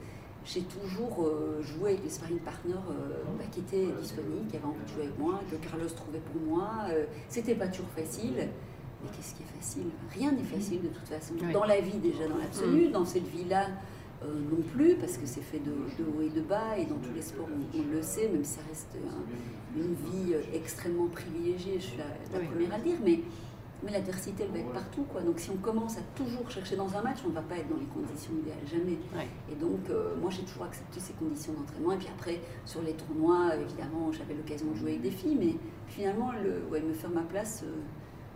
[0.46, 4.66] j'ai toujours euh, joué avec des sparring partners euh, bah, qui étaient disponibles, qui avaient
[4.66, 6.70] envie de jouer avec moi, que Carlos trouvait pour moi.
[6.90, 8.34] Euh, C'était pas toujours facile.
[8.36, 9.86] Mais qu'est-ce qui est facile?
[10.14, 11.34] Rien n'est facile de toute façon.
[11.42, 11.52] Oui.
[11.52, 13.66] Dans la vie déjà, dans l'absolu, dans cette vie-là
[14.22, 16.96] euh, non plus, parce que c'est fait de, de haut et de bas, et dans
[16.96, 20.40] tous les sports on, on le sait, même si ça reste un- une vie euh,
[20.54, 22.46] extrêmement privilégiée, je suis la, la Oui.
[22.50, 23.20] première à le dire, mais,
[23.84, 25.02] mais l'adversité elle va être partout.
[25.12, 25.20] Quoi.
[25.20, 27.68] Donc si on commence à toujours chercher dans un match, on ne va pas être
[27.68, 28.96] dans les conditions idéales, jamais.
[29.52, 31.92] Et donc, euh, moi, j'ai toujours accepté ces conditions d'entraînement.
[31.92, 35.54] Et puis après, sur les tournois, évidemment, j'avais l'occasion de jouer avec des filles, mais
[35.88, 37.72] finalement, le, ouais, me faire ma place euh,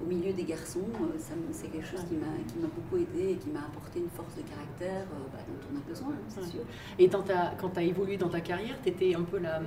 [0.02, 1.18] au milieu des garçons, euh,
[1.52, 5.06] c'est quelque chose qui m'a beaucoup aidé et qui m'a apporté une force de caractère
[5.12, 6.46] euh, bah, dont on a besoin, hein, c'est Ouais.
[6.46, 6.60] sûr.
[6.98, 9.60] Et dans ta, quand tu as évolué dans ta carrière, tu étais un peu là.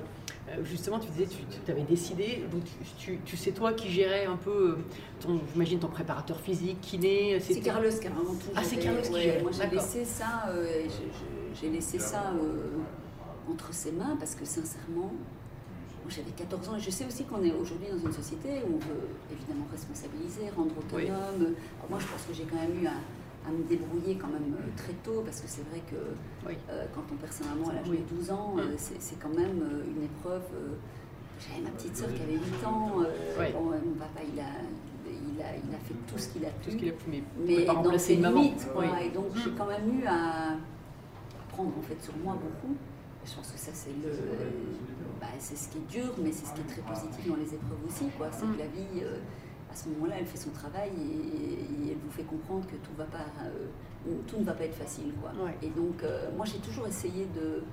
[0.49, 4.25] euh, Justement, tu disais, tu, avais décidé, donc tu, tu, tu sais toi qui gérais
[4.25, 4.77] un peu,
[5.21, 7.39] ton, j'imagine ton préparateur physique, kiné.
[7.39, 8.77] C'est Carlos qui a vraiment tout Ah, c'est.
[8.77, 10.83] Carlos qui gérait, Moi, j'ai laissé ça, euh,
[11.61, 12.79] j'ai laissé ça euh,
[13.51, 15.13] entre ses mains parce que sincèrement,
[16.09, 18.79] j'avais 14 ans et je sais aussi qu'on est aujourd'hui dans une société où on
[18.79, 21.55] veut évidemment responsabiliser, rendre autonome.
[21.79, 22.97] Alors moi, je pense que j'ai quand même eu à,
[23.47, 25.95] à me débrouiller quand même euh, très tôt parce que c'est vrai que
[26.47, 26.55] Oui.
[26.69, 27.99] euh, quand on perd sa maman à l'âge Oui.
[28.09, 28.77] de 12 ans, euh, Mm.
[28.77, 30.43] c'est quand même euh, une épreuve.
[30.55, 30.75] euh,
[31.39, 33.01] J'avais ma petite soeur qui avait 8 ans.
[33.01, 34.43] euh, bon, euh, mon papa, il a,
[35.07, 37.05] il, a, il a fait tout ce qu'il a pu Tout ce qu'il a pu,
[37.09, 38.67] mais, mais dans ses limites.
[38.71, 38.85] quoi.
[39.01, 40.55] Et donc j'ai quand même eu à
[41.51, 42.75] prendre en fait sur moi beaucoup.
[43.23, 44.11] Et je pense que ça c'est le,
[45.21, 47.53] bah, c'est ce qui est dur, mais c'est ce qui est très positif dans les
[47.53, 48.05] épreuves aussi.
[48.17, 48.27] Quoi.
[48.31, 48.53] C'est Mm.
[48.53, 49.17] que la vie, euh,
[49.71, 52.91] à ce moment-là, elle fait son travail et, et elle vous fait comprendre que tout
[52.97, 53.67] va pas, euh,
[54.27, 55.13] tout ne va pas être facile.
[55.21, 55.31] Quoi.
[55.45, 55.57] Ouais.
[55.61, 57.63] Et donc euh, moi j'ai toujours essayé de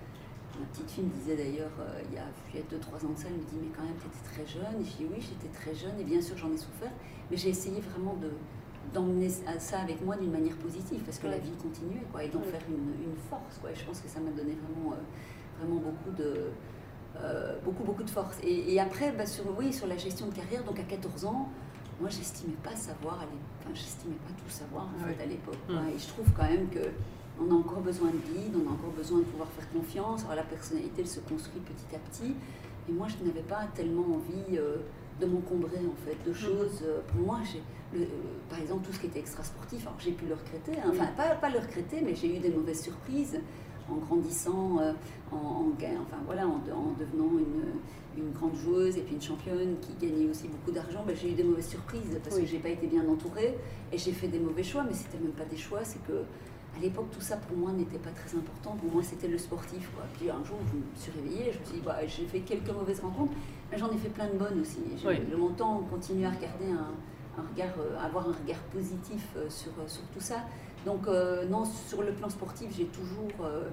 [0.58, 1.70] Ma petite fille me disait d'ailleurs,
[2.10, 3.82] il y a il y a 2-3 ans de ça, elle me dit Mais quand
[3.84, 4.82] même, tu étais très jeune.
[4.82, 6.90] Et je dis Oui, j'étais très jeune, et bien sûr, j'en ai souffert.
[7.30, 8.30] Mais j'ai essayé vraiment de
[8.92, 12.40] d'emmener ça avec moi d'une manière positive, parce que la vie continuait, quoi, et d'en
[12.40, 12.46] Ouais.
[12.46, 13.56] faire une, une force.
[13.60, 13.70] Quoi.
[13.70, 14.96] Et je pense que ça m'a donné vraiment, euh,
[15.60, 16.34] vraiment beaucoup de.
[17.22, 20.34] euh, beaucoup beaucoup de force et, et après bah, sur oui sur la gestion de
[20.34, 21.48] carrière donc à 14 ans
[22.00, 23.16] moi j'estimais pas savoir
[23.60, 25.76] enfin j'estimais pas tout savoir en fait à l'époque quoi.
[25.80, 25.88] Mm.
[25.94, 26.78] et je trouve quand même que
[27.42, 30.24] on a encore besoin de guide, on a encore besoin de pouvoir faire confiance.
[30.24, 32.34] Alors la personnalité, elle se construit petit à petit.
[32.86, 34.76] Et moi, je n'avais pas tellement envie euh,
[35.18, 36.80] de m'encombrer en fait de choses.
[36.82, 37.62] Euh, Pour moi, j'ai,
[37.98, 38.08] le- euh,
[38.50, 40.78] par exemple, tout ce qui était extra-sportif, alors j'ai pu le regretter.
[40.82, 40.90] hein.
[40.92, 43.40] Enfin, pas, pas le regretter, mais j'ai eu des mauvaises surprises
[43.90, 44.92] en grandissant, euh,
[45.32, 49.76] en, enfin voilà, en, de- en devenant une, une grande joueuse et puis une championne
[49.80, 51.02] qui gagnait aussi beaucoup d'argent.
[51.06, 52.42] Ben, j'ai eu des mauvaises surprises parce Oui.
[52.42, 53.56] que j'ai pas été bien entourée
[53.92, 54.84] et j'ai fait des mauvais choix.
[54.84, 56.22] Mais c'était même pas des choix, c'est que
[56.76, 58.76] à l'époque, tout ça pour moi n'était pas très important.
[58.76, 59.90] Pour moi, c'était le sportif.
[59.94, 60.04] Quoi.
[60.16, 62.70] Puis un jour, je me suis réveillée, je me suis dit, bah, j'ai fait quelques
[62.70, 63.32] mauvaises rencontres,
[63.72, 64.78] mais j'en ai fait plein de bonnes aussi.
[65.04, 65.16] Oui.
[65.36, 70.02] longtemps continué à regarder un, un regard, euh, avoir un regard positif euh, sur, sur
[70.14, 70.36] tout ça.
[70.86, 73.68] Donc, euh, non, sur le plan sportif, j'ai toujours euh,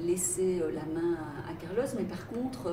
[0.00, 1.14] laissé euh, la main
[1.46, 2.68] à, à Carlos, mais par contre,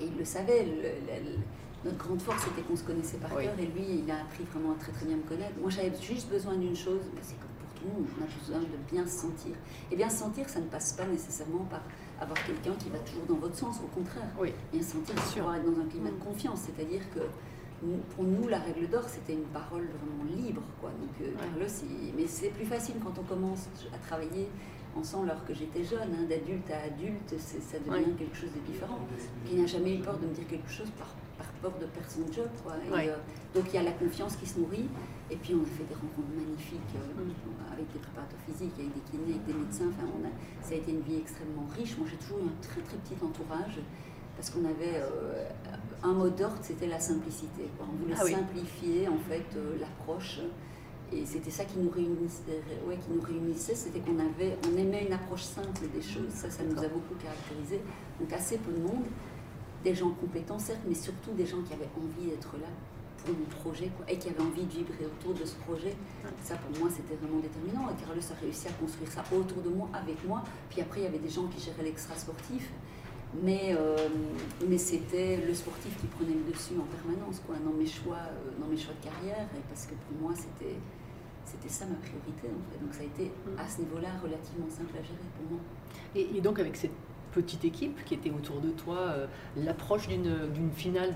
[0.00, 1.38] et il le savait, le- le- le-
[1.84, 3.44] notre grande force c'était qu'on se connaissait par Oui.
[3.44, 5.54] cœur, et lui, il a appris vraiment à très très bien me connaître.
[5.60, 8.26] Moi, j'avais juste besoin d'une chose, mais c'est comme pour tout le monde, on a
[8.40, 9.54] besoin de bien se sentir.
[9.92, 11.82] Et bien se sentir, ça ne passe pas nécessairement par
[12.20, 14.26] avoir quelqu'un qui va toujours dans votre sens, au contraire.
[14.40, 14.52] Oui.
[14.72, 17.20] Bien se sentir, c'est pouvoir être dans un climat de confiance, c'est-à-dire que
[18.14, 20.62] pour nous, la règle d'or, c'était une parole vraiment libre.
[20.80, 20.90] Quoi.
[20.90, 21.30] Donc, euh.
[21.38, 24.48] Carlos, il- mais c'est plus facile quand on commence à travailler
[24.96, 28.14] ensemble alors que j'étais jeune, hein, d'adulte à adulte, ça devient Ouais.
[28.18, 28.98] quelque chose de différent.
[29.50, 32.10] Il n'a jamais eu peur de me dire quelque chose par, par peur de perdre
[32.10, 32.48] son job.
[32.64, 32.74] Quoi.
[32.84, 33.08] Et, Ouais.
[33.10, 33.16] euh,
[33.54, 34.88] donc il y a la confiance qui se nourrit,
[35.30, 37.30] et puis on a fait des rencontres magnifiques euh, Mm.
[37.72, 39.86] avec des préparateurs physiques, avec des kinés, avec des médecins.
[39.94, 40.32] Enfin, on a,
[40.66, 41.96] ça a été une vie extrêmement riche.
[41.96, 43.78] Moi, j'ai toujours eu un très très petit entourage.
[44.38, 45.44] Parce qu'on avait euh,
[46.04, 47.68] un mot d'ordre, c'était la simplicité.
[47.76, 47.86] quoi.
[47.92, 48.32] On voulait Ah oui.
[48.32, 50.38] simplifier en fait euh, l'approche.
[51.12, 55.06] Et c'était ça qui nous réunissait, ouais, qui nous réunissait, c'était qu'on avait, on aimait
[55.06, 56.28] une approche simple des choses.
[56.34, 57.80] Ça, ça nous a beaucoup caractérisé.
[58.20, 59.06] Donc assez peu de monde,
[59.82, 62.68] des gens compétents certes, mais surtout des gens qui avaient envie d'être là
[63.24, 65.96] pour mon projet quoi, et qui avaient envie de vibrer autour de ce projet.
[66.44, 67.88] Ça pour moi c'était vraiment déterminant.
[67.90, 70.44] Et Carlos a réussi à construire ça autour de moi, avec moi.
[70.68, 72.68] Puis après il y avait des gens qui géraient l'extra sportif.
[73.42, 74.08] Mais, euh,
[74.66, 78.50] mais c'était le sportif qui prenait le dessus en permanence, quoi, dans mes choix, euh,
[78.58, 80.76] dans mes choix de carrière, et parce que pour moi, c'était,
[81.44, 82.78] c'était ça ma priorité, en fait.
[82.80, 85.60] Donc ça a été, à ce niveau-là, relativement simple à gérer pour moi.
[86.16, 86.96] Et, et donc avec cette
[87.32, 91.14] petite équipe qui était autour de toi, euh, l'approche d'une finale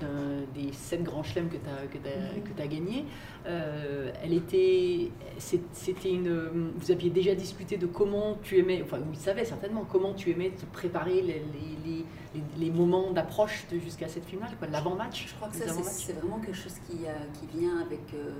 [0.55, 3.05] des sept grands chelems que tu as, que que gagné,
[3.45, 9.13] euh, elle était, c'était une, vous aviez déjà discuté de comment tu aimais, enfin vous
[9.19, 11.41] savez certainement comment tu aimais te préparer les, les,
[11.85, 15.27] les- les- les moments d'approche jusqu'à cette finale, l'avant-match.
[15.29, 18.31] Je crois que ça, c'est, vraiment quelque chose qui, euh, qui vient avec euh,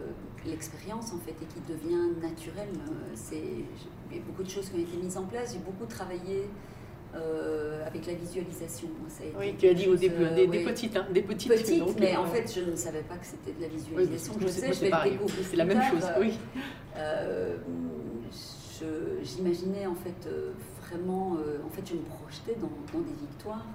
[0.48, 2.70] l'expérience, en fait, et qui devient naturel.
[3.14, 3.38] C'est,
[4.10, 5.54] il y a beaucoup de choses qui ont été mises en place.
[5.54, 6.50] J'ai beaucoup travaillé
[7.16, 8.88] euh, avec la visualisation.
[9.08, 10.64] Ça a été Oui, tu as dit au début, des, euh, des oui.
[10.66, 11.52] petites, hein, des petites.
[11.52, 14.34] Petite, donc, mais euh, en fait, je ne savais pas que c'était de la visualisation.
[14.40, 15.46] je sais, je vais le pareil, découvrir.
[15.50, 16.34] c'est la même chose, oui.
[19.24, 20.28] J'imaginais en fait
[20.82, 21.32] vraiment,
[21.66, 23.66] en fait, je me projetais dans, dans des victoires,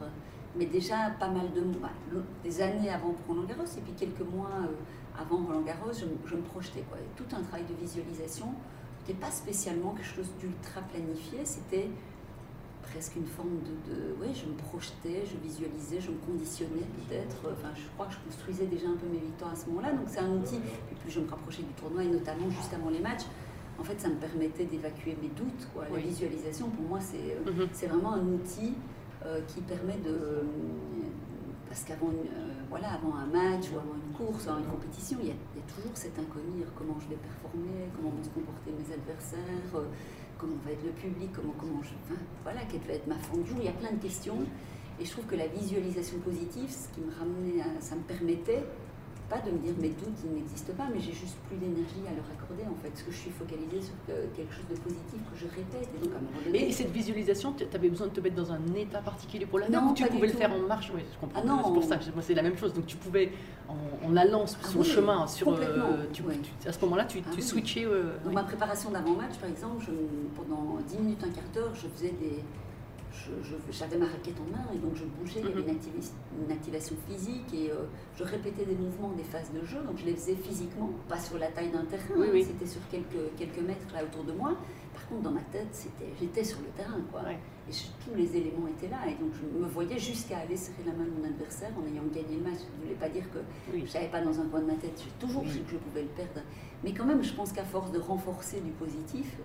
[0.57, 4.29] mais déjà pas mal de mois, le- des années avant Roland Garros et puis quelques
[4.31, 4.51] mois
[5.19, 6.99] avant Roland Garros, je, me- je me projetais quoi.
[7.17, 8.47] Tout un travail de visualisation,
[9.07, 11.89] n'était pas spécialement quelque chose d'ultra planifié, c'était
[12.93, 17.37] presque une forme de, de oui, je me projetais, je visualisais, je me conditionnais peut-être.
[17.53, 19.93] Enfin, je crois que je construisais déjà un peu mes victoires à ce moment-là.
[19.93, 20.57] Donc c'est un outil.
[20.57, 23.25] Et plus je me rapprochais du tournoi et notamment juste avant les matchs,
[23.79, 25.69] en fait, ça me permettait d'évacuer mes doutes.
[25.73, 25.85] Quoi.
[25.93, 26.01] Oui.
[26.03, 27.69] La visualisation, pour moi, c'est euh, Mhm.
[27.73, 28.75] c'est vraiment un outil
[29.25, 30.43] euh, qui permet de.
[31.69, 35.29] Parce qu'avant euh, voilà, avant un match ou avant une course, avant une compétition, il
[35.29, 36.65] y a, il y a toujours cet inconnu.
[36.77, 39.85] Comment je vais performer, comment vont se comporter mes adversaires, euh,
[40.39, 42.15] comment va être le public, comment, comment je.
[42.43, 43.57] Voilà, quelle va être ma jour.
[43.59, 44.39] Il y a plein de questions.
[45.01, 48.65] Et je trouve que la visualisation positive, ce qui me ramenait ça me permettait
[49.29, 52.15] pas de me dire mes doutes ils n'existent pas, mais j'ai juste plus d'énergie à
[52.17, 55.21] leur accorder en fait, parce que je suis focalisée sur que- quelque chose de positif
[55.31, 55.89] que je répète.
[55.95, 58.37] Et donc à un moment donné, Et cette visualisation, tu avais besoin de te mettre
[58.37, 60.39] dans un état particulier pour la Non, ou tu pouvais le tout.
[60.39, 60.91] faire en marche?
[60.95, 61.41] Oui, je comprends.
[61.45, 62.73] Ah c'est pour ça moi c'est la même chose.
[62.73, 63.31] Donc tu pouvais,
[63.69, 63.77] en,
[64.09, 66.35] en allant sur Ah le oui, chemin, sur, euh, tu- oui.
[66.63, 67.43] tu- à ce moment-là, tu, Ah tu oui.
[67.43, 67.85] switchais.
[67.85, 68.33] euh, oui.
[68.35, 69.93] ma préparation d'avant-match, par exemple, je-
[70.41, 72.43] pendant 10 minutes, un quart d'heure, je faisais des...
[73.13, 75.79] je- je- J'avais ma raquette en main et donc je bougeais, il y avait Mhm.
[75.97, 77.85] une, une activation physique et euh,
[78.17, 81.39] je répétais des mouvements des phases de jeu, donc je les faisais physiquement, pas sur
[81.39, 82.45] la taille d'un terrain, Oui, hein, oui.
[82.45, 84.55] c'était sur quelques, quelques mètres là autour de moi.
[84.95, 87.23] Par contre, dans ma tête, c'était, j'étais sur le terrain, quoi.
[87.23, 87.39] Ouais.
[87.69, 90.83] Et je- tous les éléments étaient là et donc je me voyais jusqu'à aller serrer
[90.87, 92.59] la main de mon adversaire en ayant gagné le match.
[92.61, 93.39] Ça ne voulait pas dire que
[93.73, 93.83] Oui.
[93.87, 96.03] je savais pas dans un coin de ma tête, j'ai toujours su que je pouvais
[96.03, 96.41] le perdre.
[96.83, 99.37] Mais quand même, je pense qu'à force de renforcer du positif,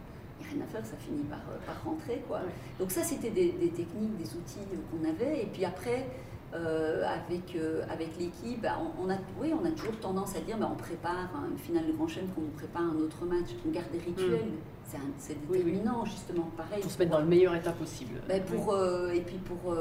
[0.53, 2.23] rien à faire, ça finit par, euh, par rentrer.
[2.27, 2.37] Quoi.
[2.37, 2.53] Ouais.
[2.79, 5.43] Donc ça, c'était des, des techniques, des outils euh, qu'on avait.
[5.43, 6.05] Et puis après,
[6.53, 10.41] euh, avec, euh, avec l'équipe, bah, on, on a, oui, on a toujours tendance à
[10.41, 13.25] dire bah, on prépare hein, une finale de Grand Chelem comme on prépare un autre
[13.25, 13.49] match.
[13.67, 14.45] On garde des rituels.
[14.85, 15.37] C'est C'est Mm.
[15.49, 15.71] Oui, oui.
[15.71, 16.49] déterminant, justement.
[16.55, 16.81] Pareil.
[16.81, 18.19] Pour se mettre dans le meilleur état possible.
[18.47, 19.73] Pour, euh, et puis pour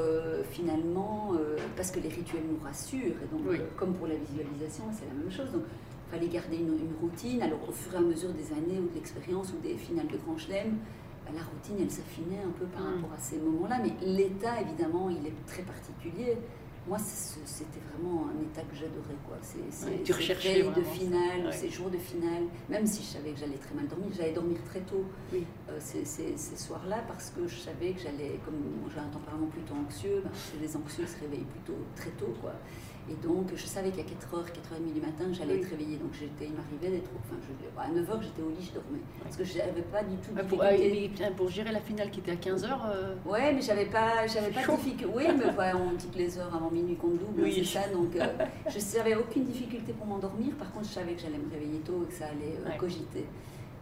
[0.49, 1.33] finalement,
[1.75, 3.57] parce que les rituels nous rassurent, et donc Oui.
[3.77, 5.51] comme pour la visualisation, c'est la même chose.
[5.51, 5.63] Donc
[6.13, 7.41] fallait garder une, une routine.
[7.41, 10.17] Alors au fur et à mesure des années ou de l'expérience ou des finales de
[10.17, 10.77] Grand Chelem,
[11.25, 12.95] ben, la routine elle s'affinait un peu par Mm.
[12.95, 13.79] rapport à ces moments-là.
[13.83, 16.37] Mais l'état évidemment il est très particulier.
[16.85, 19.15] Moi c'était vraiment un état que j'adorais.
[19.25, 19.37] quoi.
[19.41, 21.51] C'est Ouais, tu ces recherchais de finale, Ouais.
[21.53, 24.57] ces jours de finale, même si je savais que j'allais très mal dormir, j'allais dormir
[24.65, 25.45] très tôt Oui.
[25.69, 28.59] euh, ces, ces- ces soirs-là parce que je savais que j'allais, comme
[28.93, 32.33] j'ai un tempérament plutôt anxieux, ben, les anxieux se réveillent plutôt très tôt.
[32.41, 32.51] Quoi.
[33.09, 35.59] Et donc je savais qu'à 4h, 4h30 du matin, j'allais Oui.
[35.61, 35.97] être réveillée.
[35.97, 38.99] Donc j'étais, il m'arrivait d'être, enfin je- à 9h j'étais au lit, je dormais.
[39.21, 41.81] Parce que je n'avais pas du tout de Ah, pour, mais, tiens, pour gérer la
[41.81, 42.69] finale qui était à 15h,
[43.25, 44.71] Ouais, mais j'avais pas, j'avais pas Chaud.
[44.73, 45.13] de difficulté.
[45.13, 47.53] Oui, mais on dit que les heures avant minuit comptent double, Oui.
[47.53, 47.87] c'est ça.
[47.89, 48.25] Donc, euh,
[48.69, 50.53] je n'avais aucune difficulté pour m'endormir.
[50.55, 52.77] Par contre, je savais que j'allais me réveiller tôt et que ça allait euh, Ouais.
[52.77, 53.25] cogiter.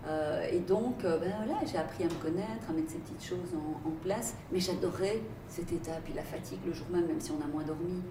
[0.07, 3.23] Euh, et donc, euh, ben voilà, j'ai appris à me connaître, à mettre ces petites
[3.23, 4.35] choses en, en place.
[4.51, 5.91] Mais j'adorais cet état.
[6.03, 8.01] Puis la fatigue le jour même, même si on a moins dormi,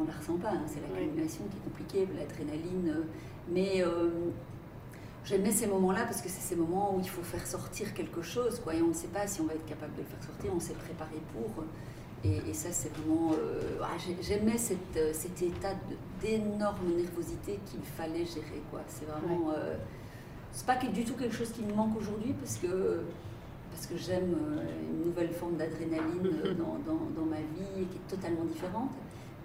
[0.00, 0.50] on la ressent pas.
[0.50, 0.62] hein.
[0.66, 2.88] C'est l'accumulation qui est compliquée, l'adrénaline.
[2.90, 3.02] euh,
[3.50, 4.10] mais euh,
[5.24, 8.60] J'aimais ces moments-là parce que c'est ces moments où il faut faire sortir quelque chose,
[8.60, 10.50] quoi, et on ne sait pas si on va être capable de le faire sortir,
[10.54, 11.64] on s'est préparé pour.
[12.24, 13.32] Et, et ça, c'est vraiment.
[13.34, 15.74] euh, ah, j'ai- J'aimais cette, cet état
[16.22, 18.80] d'énorme nervosité qu'il fallait gérer, quoi.
[18.88, 19.50] C'est vraiment.
[19.50, 19.76] euh,
[20.52, 23.00] c'est pas du tout quelque chose qui me manque aujourd'hui parce que
[23.70, 24.34] parce que j'aime
[24.90, 26.22] une nouvelle forme d'adrénaline
[26.58, 28.90] dans, dans, dans ma vie qui est totalement différente.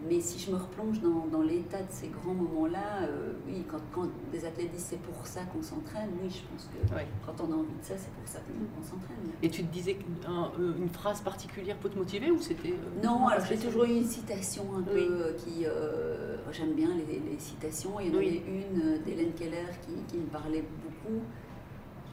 [0.09, 3.77] Mais si je me replonge dans, dans l'état de ces grands moments-là, euh, oui, quand,
[3.93, 7.07] quand des athlètes disent c'est pour ça qu'on s'entraîne, oui, je pense que Ouais.
[7.25, 9.17] quand on a envie de ça, c'est pour ça qu'on s'entraîne.
[9.41, 12.71] Et tu te disais qu'un- euh, une phrase particulière pour te motiver ou c'était.
[12.71, 15.09] euh, Non, alors j'ai toujours eu une citation un peu Oui.
[15.37, 15.65] qui.
[15.65, 17.99] euh, J'aime bien les, les citations.
[17.99, 18.27] Il y en Oui.
[18.27, 21.21] avait une d'Hélène Keller qui, qui me parlait beaucoup.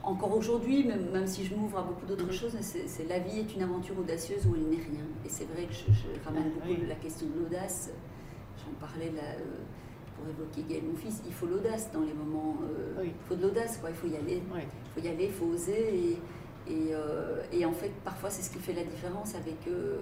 [0.03, 3.55] Encore aujourd'hui, même, même si je m'ouvre à beaucoup d'autres choses, c'est la vie est
[3.55, 5.05] une aventure audacieuse où elle n'est rien.
[5.25, 6.87] Et c'est vrai que je, je ramène Ah, beaucoup oui.
[6.89, 7.91] la question de l'audace.
[8.59, 9.45] J'en parlais là euh,
[10.17, 11.23] pour évoquer Gaël, mon fils.
[11.27, 12.57] Il faut l'audace dans les moments.
[12.63, 13.09] euh, Oui.
[13.15, 13.91] Il faut de l'audace, quoi.
[13.91, 14.41] Il faut y aller.
[14.43, 15.95] Il faut y aller, il faut oser.
[15.95, 19.57] Et, et, euh, et en fait, parfois, c'est ce qui fait la différence avec,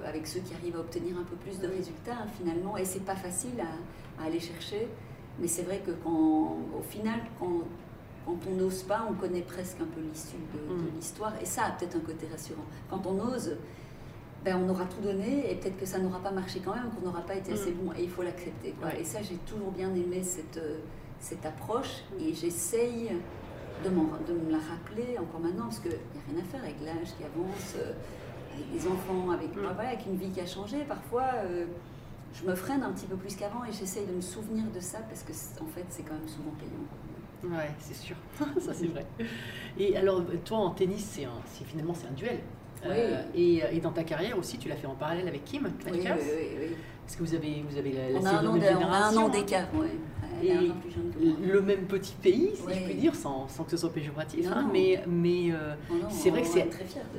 [0.06, 2.76] avec ceux qui arrivent à obtenir un peu plus de résultats, hein, finalement.
[2.76, 4.86] Et c'est pas facile à, à aller chercher.
[5.40, 7.62] Mais c'est vrai que quand, au final, quand,
[8.28, 10.96] quand on n'ose pas, on connaît presque un peu l'issue de, de Mm.
[10.96, 11.32] l'histoire.
[11.40, 12.64] Et ça a peut-être un côté rassurant.
[12.90, 13.56] Quand on ose,
[14.44, 17.06] ben, on aura tout donné et peut-être que ça n'aura pas marché quand même, qu'on
[17.06, 17.76] n'aura pas été assez Mm.
[17.86, 17.92] bon.
[17.96, 18.74] Et il faut l'accepter.
[18.84, 19.00] Ouais.
[19.00, 20.78] Et ça, j'ai toujours bien aimé cette, euh,
[21.20, 22.02] cette approche.
[22.20, 23.10] Et j'essaye
[23.84, 26.62] de, m'en- de me la rappeler encore maintenant, parce qu'il n'y a rien à faire
[26.62, 27.92] avec l'âge qui avance, euh,
[28.54, 29.60] avec des enfants, avec, Mm.
[29.74, 30.84] voilà, avec une vie qui a changé.
[30.86, 31.64] Parfois, euh,
[32.34, 34.98] je me freine un petit peu plus qu'avant et j'essaye de me souvenir de ça,
[35.08, 36.84] parce que en fait, c'est quand même souvent payant.
[37.44, 38.16] Ouais, c'est sûr.
[38.60, 39.06] ça, c'est vrai.
[39.78, 42.38] Et alors, toi, en tennis, c'est finalement, c'est un duel.
[42.84, 42.90] Oui.
[42.90, 45.92] Euh, et, et dans ta carrière aussi, tu l'as fait en parallèle avec Kim Oui,
[45.94, 46.76] oui, oui, oui.
[47.06, 48.60] Est-ce que vous avez, vous avez la, la On, a un de- on a un
[48.60, 49.66] génération, an d'écart,
[50.42, 50.70] est Et
[51.42, 54.44] le même petit pays, si je puis dire, sans, sans que ce soit péjoratif.
[54.46, 54.70] Non, hein, non.
[54.72, 56.68] mais mais euh, Oh c'est vrai que c'est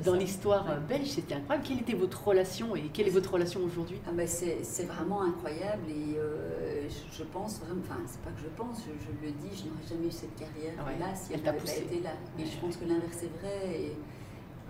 [0.04, 0.74] dans l'histoire Ouais.
[0.76, 1.66] euh, belge, c'était incroyable.
[1.68, 3.98] Quelle était votre relation et quelle est votre relation aujourd'hui?
[4.06, 6.59] Ah ben c'est c'est vraiment incroyable et euh,
[7.12, 10.08] je, pense enfin c'est pas que je pense, je, je le dis, je n'aurais jamais
[10.08, 12.10] eu cette carrière Ah ouais, là si elle n'avait pas été là.
[12.38, 13.96] Ouais, je pense que l'inverse est vrai et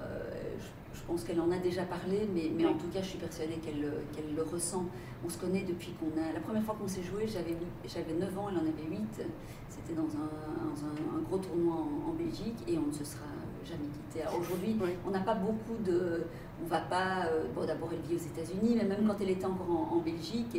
[0.01, 3.09] euh, je, je pense qu'elle en a déjà parlé, mais, mais en tout cas je
[3.09, 4.85] suis persuadée qu'elle le- ressent.
[5.25, 6.33] On se connaît depuis qu'on a...
[6.33, 9.23] La première fois qu'on s'est joué, j'avais huit- j'avais 9 ans, elle en avait 8.
[9.69, 10.31] C'était dans un,
[10.65, 13.27] dans un- un gros tournoi en, en Belgique et on ne se sera
[13.65, 14.23] jamais quitté.
[14.23, 14.97] Alors aujourd'hui, Ouais.
[15.07, 16.25] on n'a pas beaucoup de.
[16.65, 17.27] On va pas.
[17.27, 19.09] euh, bon, d'abord, elle vit aux États-Unis, mais même Mm.
[19.09, 20.57] quand elle était encore en, en Belgique,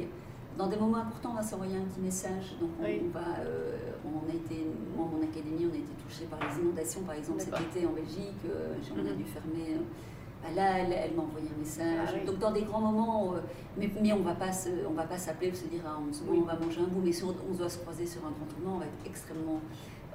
[0.58, 2.56] dans des moments importants, on va s'envoyer un petit message.
[2.60, 3.02] Donc, on, Oui.
[3.06, 3.40] on va.
[3.40, 4.66] euh, on a été.
[4.96, 7.92] Moi, mon académie, on a été touché par les inondations, par exemple, cet été en
[7.94, 8.36] Belgique.
[8.46, 9.16] euh, on a Mhm.
[9.18, 9.76] dû fermer.
[9.78, 12.10] euh, là, elle, elle m'a envoyé un message.
[12.10, 12.26] Ah oui.
[12.26, 13.40] Donc, dans des grands moments, euh,
[13.78, 16.40] mais, mais on on va pas s'appeler pour se dire ah, on, Oui.
[16.42, 17.02] on va manger un bout.
[17.04, 19.62] Mais si on, doit se croiser sur un grand tournoi, on va être extrêmement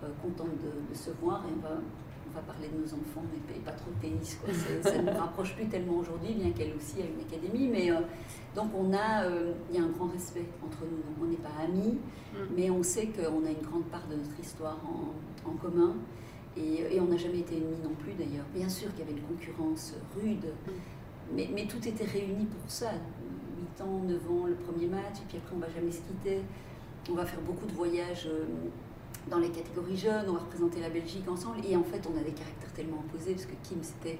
[0.02, 1.76] euh, contente de, de se voir et on va,
[2.28, 4.36] on va parler de nos enfants, mais pas- trop de tennis.
[4.44, 4.52] Quoi.
[4.82, 7.68] Ça ne nous rapproche plus tellement aujourd'hui, bien qu'elle aussi a une académie.
[7.68, 8.00] Mais euh,
[8.56, 10.96] donc on a, euh, il y a un grand respect entre nous.
[10.96, 11.98] Donc on n'est pas amis,
[12.34, 12.38] Mm.
[12.56, 15.94] mais on sait qu'on a une grande part de notre histoire en, en commun.
[16.56, 18.46] Et, et on n'a jamais été ennemis non plus d'ailleurs.
[18.54, 20.46] Bien sûr qu'il y avait une concurrence rude,
[21.34, 22.90] mais, mais tout était réuni pour ça.
[23.78, 26.40] 8 ans, 9 ans, le premier match, et puis après on va jamais se quitter.
[27.10, 28.44] On va faire beaucoup de voyages euh,
[29.30, 31.58] dans les catégories jeunes, on va représenter la Belgique ensemble.
[31.68, 34.18] Et en fait, on a des caractères tellement opposés, parce que Kim, c'était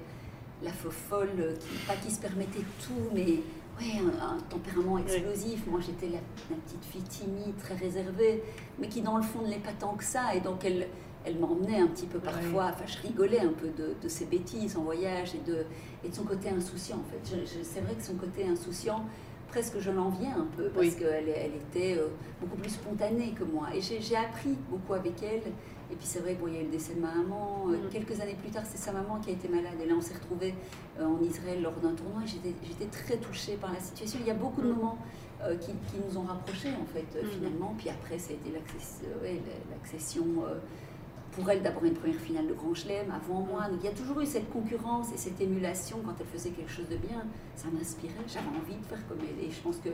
[0.63, 3.41] la folle, qui, pas qui se permettait tout, mais
[3.79, 5.65] ouais, un, un tempérament explosif.
[5.67, 8.43] Moi, j'étais la, la petite fille timide, très réservée,
[8.79, 10.35] mais qui, dans le fond, ne l'est pas tant que ça.
[10.35, 10.87] Et donc, elle,
[11.25, 12.71] elle m'emmenait un petit peu parfois.
[12.73, 15.65] Enfin, je rigolais un peu de, de ses bêtises en voyage et de,
[16.03, 17.37] et de son côté insouciant, en fait.
[17.63, 19.05] C'est vrai que son côté insouciant,
[19.49, 20.95] presque je l'enviais un peu, parce Oui.
[20.97, 22.07] qu'elle elle était euh,
[22.41, 23.67] beaucoup plus spontanée que moi.
[23.73, 25.41] Et j'ai j'ai appris beaucoup avec elle.
[25.91, 27.65] Et puis c'est vrai qu'il y a eu le décès de ma maman.
[27.69, 27.89] Euh, Mhm.
[27.89, 29.73] Quelques années plus tard, c'est sa maman qui a été malade.
[29.81, 30.53] Et là, on s'est retrouvés
[30.99, 32.21] euh, en Israël lors d'un tournoi.
[32.25, 34.19] J'étais très touchée par la situation.
[34.21, 34.75] Il y a beaucoup de Mhm.
[34.75, 34.97] moments
[35.43, 37.29] euh, qui, qui nous ont rapprochés, en fait, Mhm.
[37.29, 37.75] finalement.
[37.77, 38.49] Puis après, ça a été
[39.21, 40.25] ouais, l'accession.
[41.33, 43.67] pour elle, d'abord une première finale de Grand Chelem, avant moi.
[43.69, 46.71] Donc il y a toujours eu cette concurrence et cette émulation quand elle faisait quelque
[46.71, 47.21] chose de bien.
[47.55, 49.45] Ça m'inspirait, j'avais envie de faire comme elle.
[49.45, 49.89] Et je pense que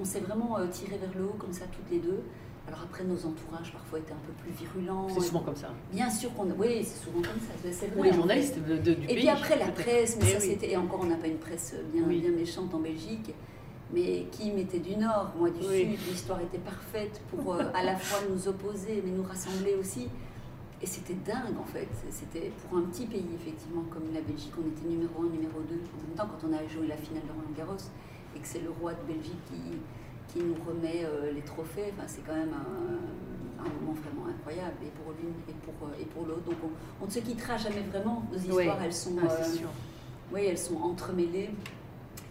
[0.00, 2.22] on s'est vraiment tiré vers le haut comme ça toutes les deux.
[2.68, 5.08] Alors après, nos entourages parfois étaient un peu plus virulents.
[5.08, 5.70] C'est souvent comme ça.
[5.92, 6.44] Bien sûr qu'on...
[6.52, 7.86] Oui, c'est souvent comme ça.
[7.96, 8.16] Ou les en fait.
[8.18, 9.16] journalistes de- de- du Et pays.
[9.16, 10.46] puis après, la presse, mais Eh ça oui.
[10.50, 10.70] c'était...
[10.72, 12.20] Et encore, on n'a pas une presse bien, Oui.
[12.20, 13.34] bien méchante en Belgique.
[13.92, 15.96] Mais Kim était du Nord, moi du Oui.
[15.98, 16.08] Sud.
[16.10, 20.06] L'histoire était parfaite pour euh, à la fois nous opposer, mais nous rassembler aussi.
[20.80, 21.88] Et c'était dingue en fait.
[22.10, 25.74] C'était pour un petit pays, effectivement, comme la Belgique, on était numéro 1, numéro 2.
[25.74, 27.82] En même temps, quand on a joué la finale de Roland Garros
[28.36, 29.76] et que c'est le roi de Belgique qui,
[30.32, 34.76] qui nous remet euh, les trophées, enfin, c'est quand même un, un moment vraiment incroyable,
[34.82, 36.44] et pour l'une et pour, euh, et pour l'autre.
[36.44, 38.24] Donc on, on ne se quittera jamais vraiment.
[38.30, 39.16] Nos histoires, elles sont.
[39.22, 39.68] Ah, euh, sûr.
[40.32, 41.50] oui, elles sont entremêlées.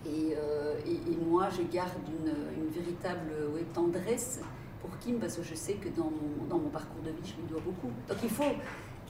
[0.05, 4.39] Et, et, et moi, je garde une, une véritable ouais, tendresse
[4.81, 7.35] pour Kim parce que je sais que dans mon, dans mon parcours de vie, je
[7.41, 7.91] lui dois beaucoup.
[8.07, 8.43] Donc il faut.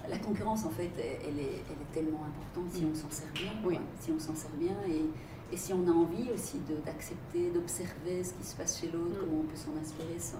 [0.10, 3.52] La concurrence, en fait, elle est, elle est tellement importante si on s'en sert bien.
[3.64, 3.76] Oui.
[3.76, 3.84] quoi.
[4.00, 5.06] Si on s'en sert bien et,
[5.52, 9.20] et si on a envie aussi d'accepter, d'observer ce qui se passe chez l'autre, Mm.
[9.20, 10.36] comment on peut s'en inspirer, se,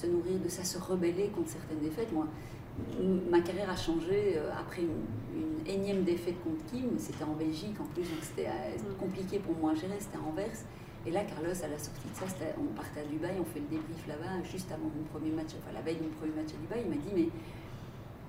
[0.00, 2.12] se nourrir de ça, se rebeller contre certaines défaites.
[2.12, 2.26] Moi,
[3.30, 5.04] ma carrière a changé euh, après une,
[5.40, 6.98] une énième défaite contre Kim.
[6.98, 8.94] C'était en Belgique en plus, donc c'était euh, Mm.
[8.98, 9.96] compliqué pour moi à gérer.
[9.98, 10.58] C'était à Anvers.
[11.06, 12.26] Et là, Carlos, à la sortie de ça,
[12.60, 15.72] on partait à Dubaï, on fait le débrief là-bas, juste avant mon premier match, enfin
[15.72, 16.82] la veille de mon premier match à Dubaï.
[16.84, 17.28] Il m'a dit Mais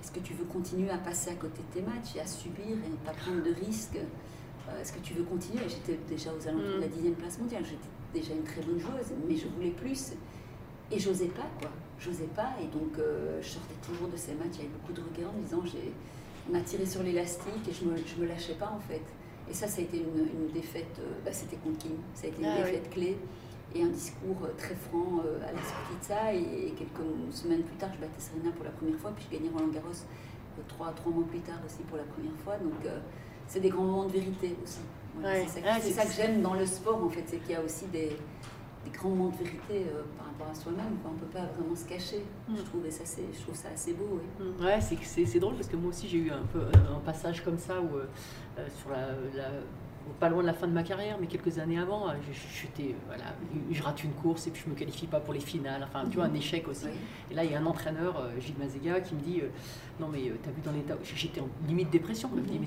[0.02, 2.64] est-ce que tu veux continuer à passer à côté de tes matchs et à subir
[2.72, 3.98] et ne pas prendre de risques
[4.80, 7.88] Est-ce que tu veux continuer J'étais déjà aux alentours de la dixième place mondiale, j'étais
[8.20, 10.12] déjà une très bonne joueuse, mais je voulais plus.
[10.90, 11.70] Et j'osais pas, quoi.
[11.98, 15.24] J'osais pas, et donc euh, je sortais toujours de ces matchs avec beaucoup de regrets
[15.24, 15.62] en me disant
[16.48, 19.02] on m'a tiré sur l'élastique et je me, je me lâchais pas en fait.
[19.48, 22.30] Et ça, ça a été une, une défaite, euh, bah, c'était contre Kim, ça a
[22.30, 22.64] été une Ah oui.
[22.72, 23.16] défaite clé
[23.74, 26.34] et un discours euh, très franc euh, à la sortie de ça.
[26.34, 29.50] Et, quelques semaines plus tard, je battais Serena pour la première fois, puis je gagnais
[29.50, 29.88] Roland Garros
[30.58, 32.56] euh, trois, trois mois plus tard aussi pour la première fois.
[32.58, 32.98] Donc euh,
[33.52, 34.80] c'est des grands moments de vérité aussi.
[35.14, 35.46] Voilà, Ouais.
[35.46, 38.16] C'est ça, que j'aime dans le sport en fait, c'est qu'il y a aussi des,
[38.84, 40.96] des grands moments de vérité euh, par rapport à soi-même.
[41.04, 42.24] On ne peut pas vraiment se cacher.
[42.48, 42.54] Mm.
[42.56, 44.08] Je, trouve, et ça, je trouve ça assez beau.
[44.40, 44.44] oui.
[44.58, 44.64] Mm.
[44.64, 47.00] Ouais, c'est, c'est, c'est drôle parce que moi aussi j'ai eu un peu euh, un
[47.00, 48.06] passage comme ça où, euh,
[48.80, 49.50] sur la, la-
[50.18, 53.24] pas loin de la fin de ma carrière, mais quelques années avant, je- j'étais, voilà,
[53.70, 55.84] je rate une course et puis je me qualifie pas pour les finales.
[55.86, 56.86] Enfin, tu vois, un échec aussi.
[56.86, 56.90] Oui.
[57.30, 59.42] Et là, il y a un entraîneur, Gilles Mazega, qui me dit
[60.00, 60.96] Non, mais t'as vu dans l'état.
[61.04, 62.28] J'étais en limite dépression.
[62.34, 62.58] Il me dit.
[62.58, 62.66] Mais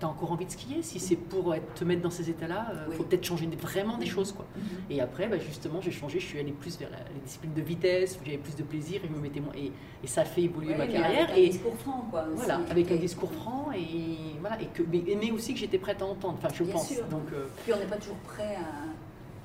[0.00, 2.90] t'as encore envie de skier Si c'est pour être- te mettre dans ces états-là, il
[2.90, 2.96] Oui.
[2.96, 4.32] faut peut-être changer vraiment des choses.
[4.32, 4.46] quoi.
[4.56, 4.62] Mhm.
[4.90, 6.20] Et après, bah, justement, j'ai changé.
[6.20, 9.00] Je suis allée plus vers la- les disciplines de vitesse, où j'avais plus de plaisir
[9.04, 9.72] et, je me mettais moins, et,
[10.02, 11.24] et ça a fait évoluer Ouais, ma carrière.
[11.28, 12.22] Avec un Et, discours franc, quoi.
[12.24, 12.36] aussi.
[12.36, 16.00] voilà, avec un discours franc et voilà, et que, mais, mais aussi que j'étais prête
[16.02, 16.38] à entendre.
[16.38, 16.88] Enfin, je Bien pense.
[16.88, 17.04] sûr.
[17.06, 18.84] Donc, euh, Puis on n'est pas toujours prêt à.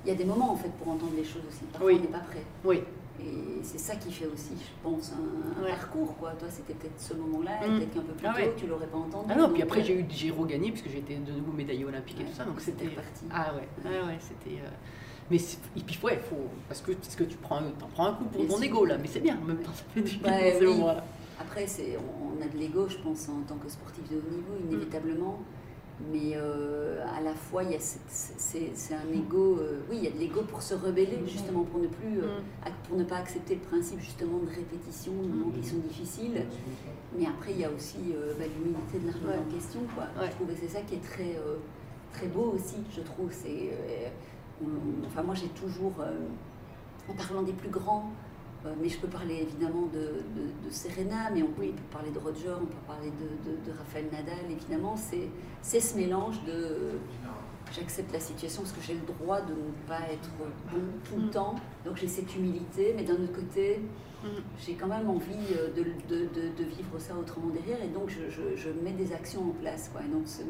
[0.05, 1.63] Il y a des moments en fait pour entendre les choses aussi.
[1.71, 1.95] Parfois Oui.
[1.97, 2.43] on n'est pas prêt.
[2.65, 2.81] oui,
[3.25, 5.69] Et c'est ça qui fait aussi, je pense, un, Ouais.
[5.69, 6.15] parcours.
[6.17, 6.31] Quoi.
[6.33, 7.77] Toi, c'était peut-être ce moment-là, Mm.
[7.77, 9.27] peut-être qu'un peu plus Ah tôt, tu l'aurais pas entendu.
[9.29, 12.19] Ah non, puis après euh, j'ai eu j'ai regagné puisque j'étais de nouveau médaillée olympique
[12.19, 13.25] et tout ça, donc c'était reparti.
[13.31, 14.57] Ah ouais, ouais, ouais, c'était.
[14.59, 14.69] euh,
[15.31, 18.25] Mais et puis ouais, faut parce que parce que tu prends t'en prends un coup
[18.25, 19.37] pour Bien ton ego là, mais c'est bien.
[19.41, 20.83] En même temps, ça fait du bien oui.
[21.39, 24.53] Après, c'est, on, a de l'ego, je pense, en tant que sportif de haut niveau,
[24.69, 25.39] inévitablement.
[26.11, 29.57] Mais euh, à la fois, il y a cette- c'est, c'est un ego.
[29.59, 32.39] euh, oui, il y a de l'ego pour se rebeller, justement, pour ne plus, euh,
[32.39, 32.71] Mm.
[32.87, 36.45] pour ne pas accepter le principe justement de répétition, de moments qui sont difficiles.
[37.17, 39.37] Mais après, il y a aussi euh, bah, l'humilité de la remise Ouais.
[39.47, 40.05] en question, quoi.
[40.19, 40.27] Ouais.
[40.29, 41.57] Je trouve que c'est ça qui est très, euh,
[42.11, 43.29] très beau aussi, je trouve.
[43.31, 44.09] C'est, euh,
[44.63, 46.11] on- enfin, moi, j'ai toujours, euh,
[47.07, 48.11] en parlant des plus grands,
[48.81, 52.11] mais je peux parler évidemment de, de, de Serena, mais on peut, on peut parler
[52.11, 54.95] de Roger, on peut parler de, de, de Rafael Nadal, évidemment.
[54.95, 55.27] C'est,
[55.61, 56.91] c'est ce mélange de
[57.73, 61.27] j'accepte la situation parce que j'ai le droit de ne pas être bon tout le
[61.27, 61.29] Mm.
[61.31, 61.55] temps,
[61.85, 63.79] donc j'ai cette humilité, mais d'un autre côté,
[64.23, 64.27] Mm.
[64.59, 68.09] j'ai quand même envie euh, de, de, de, de vivre ça autrement derrière, et donc
[68.09, 69.89] je, je, je mets des actions en place.
[69.91, 70.01] Quoi.
[70.05, 70.43] Et donc ce,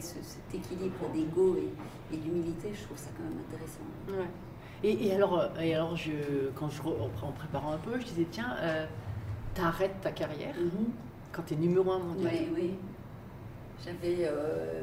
[0.00, 3.86] cet équilibre d'ego et, et d'humilité, je trouve ça quand même intéressant.
[4.08, 4.28] Ouais.
[4.86, 6.12] Et, et alors, euh, et alors je,
[6.54, 8.86] quand je, en, préparant un peu, je disais tiens, euh,
[9.52, 10.54] t'arrêtes ta carrière
[11.32, 12.32] quand t'es numéro un mondial.
[12.32, 12.70] Oui, oui.
[13.84, 14.82] J'avais euh,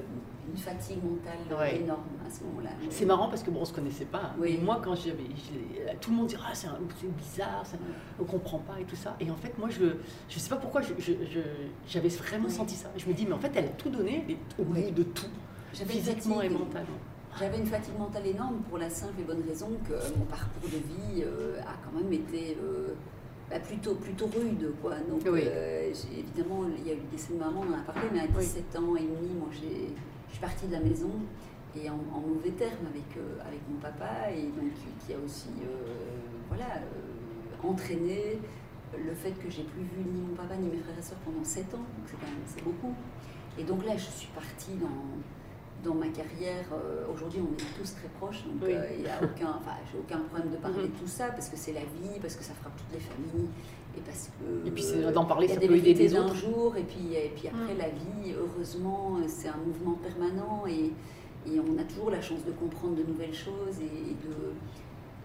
[0.51, 1.77] une fatigue mentale Ouais.
[1.77, 2.69] énorme à ce moment-là.
[2.89, 4.33] C'est marrant parce que bon, on se connaissait pas.
[4.37, 4.59] Oui.
[4.61, 5.23] Moi, quand j'avais,
[6.01, 7.77] tout le monde dit ah c'est, un- c'est bizarre, ça,
[8.19, 9.15] on comprend pas et tout ça.
[9.21, 9.85] Et en fait, moi, je,
[10.27, 11.39] je sais pas pourquoi, je, je- je-
[11.87, 12.51] j'avais vraiment Oui.
[12.51, 12.89] senti ça.
[12.97, 14.91] Je me dis mais en fait, elle a tout donné, au bout Oui.
[14.91, 15.27] de tout,
[15.73, 16.89] J'avais physiquement et mentalement.
[17.39, 20.77] J'avais une fatigue mentale énorme pour la simple et bonne raison que mon parcours de
[20.77, 22.93] vie euh, a quand même été euh,
[23.49, 24.71] bah, plutôt, plutôt rude.
[24.81, 24.95] Quoi.
[25.09, 25.41] Donc, Oui.
[25.45, 28.19] euh, évidemment, il y a eu le décès de maman, on en a parlé, mais
[28.19, 28.45] à Oui.
[28.45, 29.89] 17 ans et demi, moi, j'ai,
[30.27, 31.09] je suis partie de la maison
[31.75, 34.69] et en, en mauvais termes avec, euh, avec mon papa, et donc
[35.05, 35.95] qui, a aussi euh,
[36.49, 38.37] voilà, euh, entraîné
[38.95, 41.43] le fait que j'ai plus vu ni mon papa ni mes frères et sœurs pendant
[41.43, 42.05] 7 ans, donc
[42.45, 42.93] c'est beaucoup.
[43.57, 44.87] Et donc là, je suis partie dans,
[45.83, 46.65] dans ma carrière.
[46.73, 48.73] euh, Aujourd'hui, on est tous très proches, donc Oui.
[48.73, 50.83] euh, y a aucun, enfin, j'ai aucun problème de parler Mhm.
[50.93, 53.49] de tout ça parce que c'est la vie, parce que ça frappe toutes les familles
[53.97, 56.07] et parce que Et puis c'est d'en parler, il y a ça des peut aider
[56.09, 56.35] d'un autres.
[56.35, 57.77] jour et puis et puis après Mhm.
[57.79, 60.91] la vie, heureusement, c'est un mouvement permanent et,
[61.51, 64.33] et on a toujours la chance de comprendre de nouvelles choses et, et de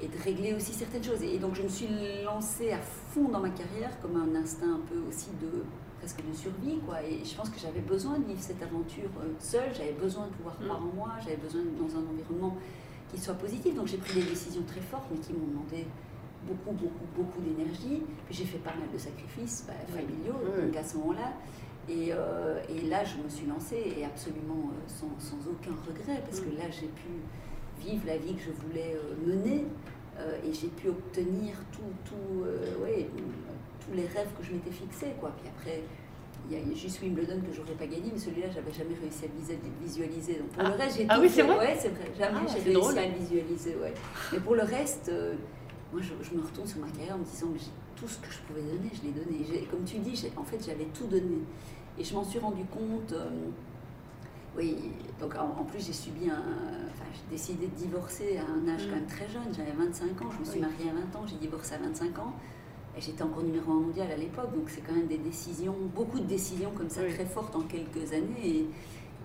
[0.00, 1.22] et de régler aussi certaines choses.
[1.24, 1.88] Et donc je me suis
[2.24, 5.64] lancée à fond dans ma carrière comme un instinct un peu aussi de
[6.08, 7.02] presque de survie quoi.
[7.02, 9.70] Et je pense que j'avais besoin de vivre cette aventure euh, seule.
[9.76, 11.08] J'avais besoin de pouvoir croire en moi.
[11.22, 12.56] J'avais besoin d'être dans un environnement
[13.12, 13.74] qui soit positif.
[13.74, 15.86] Donc j'ai pris des décisions très fortes, mais qui m'ont demandé
[16.46, 18.02] beaucoup, beaucoup, beaucoup d'énergie.
[18.26, 21.32] Puis j'ai fait pas mal de sacrifices bah, familiaux Oui, donc à ce moment-là.
[21.88, 26.22] Et, euh, et là, je me suis lancée et absolument euh, sans, sans aucun regret,
[26.24, 26.58] parce que Mm.
[26.58, 27.08] là, j'ai pu
[27.80, 28.94] vivre la vie que je voulais
[29.24, 29.64] mener
[30.18, 33.08] euh, et j'ai pu obtenir tout, tout, euh, ouais,
[33.80, 35.14] tous les rêves que je m'étais fixés.
[35.18, 35.32] Quoi.
[35.40, 35.80] Puis après,
[36.50, 39.28] il y a juste Wimbledon que j'aurais pas gagné, mais celui-là, j'avais jamais réussi à
[39.28, 40.34] le visualiser.
[40.34, 40.68] Donc pour Ah.
[40.70, 42.10] le reste, j'ai Ah oui, c'est vrai Ouais, c'est vrai.
[42.18, 42.98] Jamais Ah, j'ai réussi drôle.
[42.98, 43.76] à le visualiser.
[43.76, 43.94] Ouais.
[44.32, 45.34] Mais pour le reste, euh,
[45.92, 48.18] moi, je, je me retourne sur ma carrière en me disant que j'ai tout ce
[48.18, 49.66] que je pouvais donner, je l'ai donné.
[49.70, 51.38] Comme tu dis, en fait, j'avais tout donné.
[51.98, 53.12] Et je m'en suis rendu compte.
[53.12, 53.28] euh,
[54.56, 54.76] oui,
[55.20, 56.34] donc en, en plus, j'ai subi un.
[56.90, 58.90] Enfin, j'ai décidé de divorcer à un âge Mm.
[58.90, 59.52] quand même très jeune.
[59.56, 60.66] J'avais 25 ans, je me suis Oui.
[60.66, 62.32] mariée à 20 ans, j'ai divorcé à 25 ans.
[62.98, 66.18] Et J'étais encore numéro un mondial à l'époque, donc c'est quand même des décisions, beaucoup
[66.18, 67.14] de décisions comme ça Oui.
[67.14, 68.44] très fortes en quelques années.
[68.44, 68.66] Et,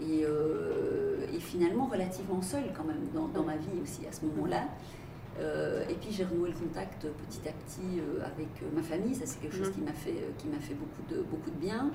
[0.02, 4.26] et, euh, et finalement relativement seule quand même dans, dans ma vie aussi à ce
[4.26, 4.66] moment-là.
[5.40, 9.26] Euh, et puis j'ai renoué le contact petit à petit euh, avec ma famille, ça
[9.26, 9.74] c'est quelque chose Mhm.
[9.74, 11.90] qui m'a fait, qui m'a fait beaucoup, de, beaucoup de bien.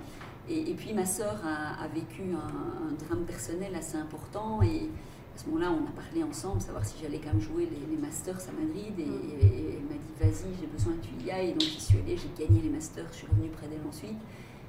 [0.48, 4.88] Et, et puis ma sœur a, a vécu un, un drame personnel assez important et
[5.38, 8.00] à ce moment-là on a parlé ensemble, savoir si j'allais quand même jouer les, les
[8.02, 11.30] Masters à Madrid et, et- et elle m'a dit vas-y j'ai besoin que tu y
[11.30, 13.86] ailles et donc j'y suis allée, j'ai gagné les Masters, je suis revenue près d'elle
[13.88, 14.18] ensuite.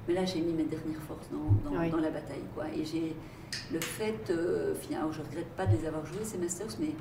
[0.06, 1.90] Mais là j'ai mis mes dernières forces dans, dans, Oui.
[1.90, 2.64] dans la bataille quoi.
[2.74, 3.16] Et j'ai
[3.72, 6.92] le fait, euh, finalement je regrette pas de les avoir joués ces Masters mais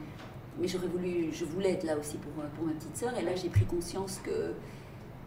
[0.59, 3.17] mais j'aurais voulu, je voulais être là aussi pour, pour ma petite sœur.
[3.17, 4.51] Et là, j'ai pris conscience que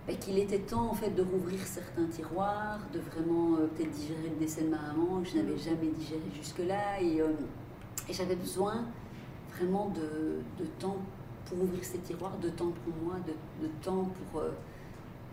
[0.07, 4.28] bah, qu'il était temps en fait de rouvrir certains tiroirs, de vraiment euh, peut-être digérer
[4.28, 7.01] le décès de ma maman que je n'avais jamais digéré jusque-là.
[7.01, 7.28] Et, euh,
[8.09, 8.84] et j'avais besoin
[9.57, 10.96] vraiment de, de temps
[11.46, 14.50] pour ouvrir ces tiroirs, de temps pour moi, de, de temps pour, euh,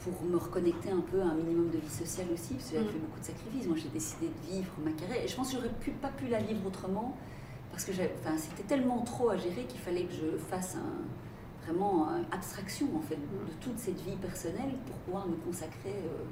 [0.04, 2.86] pour me reconnecter un peu à un minimum de vie sociale aussi, parce que j'avais
[2.86, 2.92] Mm.
[2.92, 3.68] fait beaucoup de sacrifices.
[3.68, 5.24] Moi, j'ai décidé de vivre ma carrière.
[5.24, 7.16] Et je pense que j'aurais pu, pas pu la vivre autrement
[7.72, 12.08] parce que enfin, c'était tellement trop à gérer qu'il fallait que je fasse un, vraiment
[12.32, 16.24] abstraction en fait de toute cette vie personnelle pour pouvoir me consacrer euh,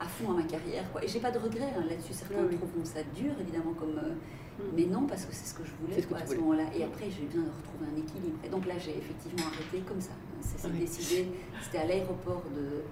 [0.00, 0.90] à fond à ma carrière.
[0.90, 1.04] Quoi.
[1.04, 2.14] Et j'ai pas de regrets hein, là-dessus.
[2.14, 2.56] Certains Oui, oui.
[2.56, 4.16] trouveront ça dur évidemment comme, euh, Mm.
[4.76, 6.64] Mais non parce que c'est ce que je voulais C'est quoi, à ce moment-là.
[6.74, 8.38] Et après j'ai besoin de retrouver un équilibre.
[8.44, 10.12] Et donc là j'ai effectivement arrêté comme ça.
[10.40, 10.80] S'est Oui.
[10.80, 11.28] décidé.
[11.62, 12.82] C'était à l'aéroport de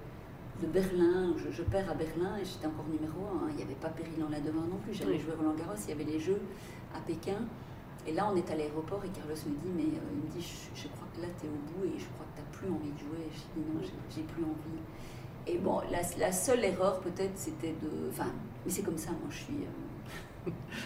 [0.59, 3.51] de Berlin, je, je perds à Berlin et j'étais encore numéro 1.
[3.51, 4.91] Il n'y avait pas péril en la demeure non plus.
[4.91, 5.19] J'allais Oui.
[5.19, 6.41] jouer Roland Garros, il y avait les Jeux
[6.95, 7.37] à Pékin.
[8.07, 10.41] Et là, on est à l'aéroport et Carlos me dit, mais euh, il me dit,
[10.41, 12.57] je, je crois que là, tu es au bout et je crois que tu n'as
[12.57, 13.21] plus envie de jouer.
[13.29, 14.81] Je dis, non, j'ai- plus envie.
[15.45, 18.09] Et bon, la, la seule erreur peut-être, c'était de...
[18.09, 18.31] Enfin,
[18.65, 19.53] mais c'est comme ça, moi, je suis...
[19.53, 19.86] euh, je suis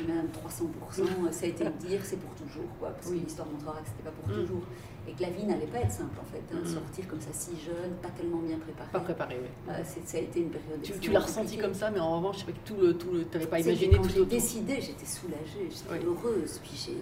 [0.07, 3.19] même 300%, ça a été de dire c'est pour toujours, quoi, parce Oui.
[3.19, 4.41] que l'histoire montrera que c'était pas pour Mm.
[4.41, 4.63] toujours.
[5.07, 6.43] Et que la vie n'allait pas être simple, en fait.
[6.53, 6.67] hein, Mm.
[6.67, 8.89] Sortir comme ça si jeune, pas tellement bien préparé.
[8.91, 9.47] Pas préparé, oui.
[9.69, 10.81] Euh, c'est- ça a été une période.
[10.81, 13.59] Tu, tu l'as ressenti comme ça, mais en revanche, avec tout le, tout le, pas
[13.59, 15.99] imaginé quand tout j'ai décidé, j'étais soulagée, j'étais Oui.
[16.05, 16.59] heureuse.
[16.63, 16.97] Puis j'ai,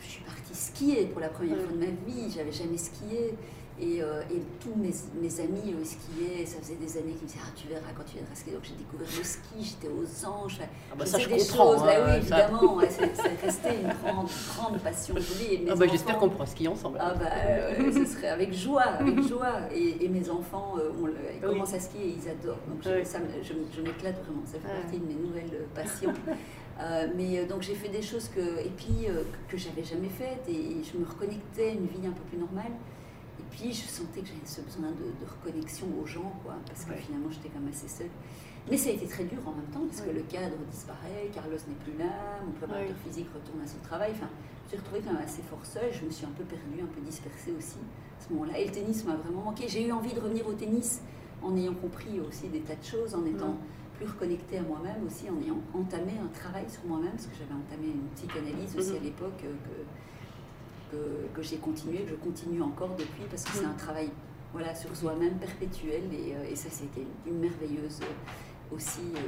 [0.00, 1.62] je suis partie skier pour la première Oui.
[1.64, 2.30] fois de ma vie.
[2.34, 3.34] J'avais jamais skié.
[3.82, 6.46] Et, euh, et tous mes, mes amis euh, skiaient.
[6.46, 8.52] Ça faisait des années qu'ils me disaient Ah, tu verras quand tu viendras skier.
[8.52, 10.60] Donc j'ai découvert le ski, j'étais aux anges.
[10.62, 11.82] Ah bah je ça, je des comprends, choses.
[11.82, 12.38] Bah hein, oui, ça.
[12.46, 12.74] évidemment.
[12.76, 15.14] ouais, c'est, c'est resté une grande, grande passion.
[15.18, 16.98] Je et Ah bah, j'espère qu'on pourra skier ensemble.
[17.00, 19.62] ah bah, euh, ce serait avec joie, avec joie.
[19.74, 21.14] Et, et mes enfants, euh, on ils
[21.44, 21.52] Oui.
[21.52, 22.60] commencent à skier et ils adorent.
[22.68, 23.04] Donc je, Oui.
[23.04, 24.42] ça je, je m'éclate vraiment.
[24.46, 26.12] Ça fait partie de mes nouvelles euh, passions.
[26.80, 29.84] Euh, mais euh, donc j'ai fait des choses que, et puis euh, que, que j'avais
[29.84, 32.72] jamais faites et je me reconnectais à une vie un peu plus normale.
[33.52, 36.90] Puis je sentais que j'avais ce besoin de, de reconnexion aux gens, quoi, parce que
[36.90, 36.98] Ouais.
[37.04, 38.10] finalement j'étais quand même assez seule.
[38.70, 41.58] Mais ça a été très dur en même temps, parce que le cadre disparaît, Carlos
[41.68, 43.02] n'est plus là, mon préparateur Ouais.
[43.04, 44.12] physique retourne à son travail.
[44.14, 46.44] Enfin, je me suis retrouvée quand même assez fort seule, je me suis un peu
[46.44, 47.76] perdue, un peu dispersée aussi
[48.18, 48.58] à ce moment-là.
[48.58, 49.68] Et le tennis m'a vraiment manqué.
[49.68, 51.02] J'ai eu envie de revenir au tennis
[51.42, 53.56] en ayant compris aussi des tas de choses, en étant
[53.98, 57.52] plus reconnectée à moi-même aussi, en ayant entamé un travail sur moi-même, parce que j'avais
[57.52, 58.96] entamé une psychanalyse aussi Mhm.
[58.96, 59.74] à l'époque euh, que,
[60.92, 64.10] que, que j'ai continué, que je continue encore depuis, parce que c'est un travail
[64.52, 69.20] voilà, sur soi-même perpétuel, et, euh, et ça c'était une merveilleuse euh, aussi euh,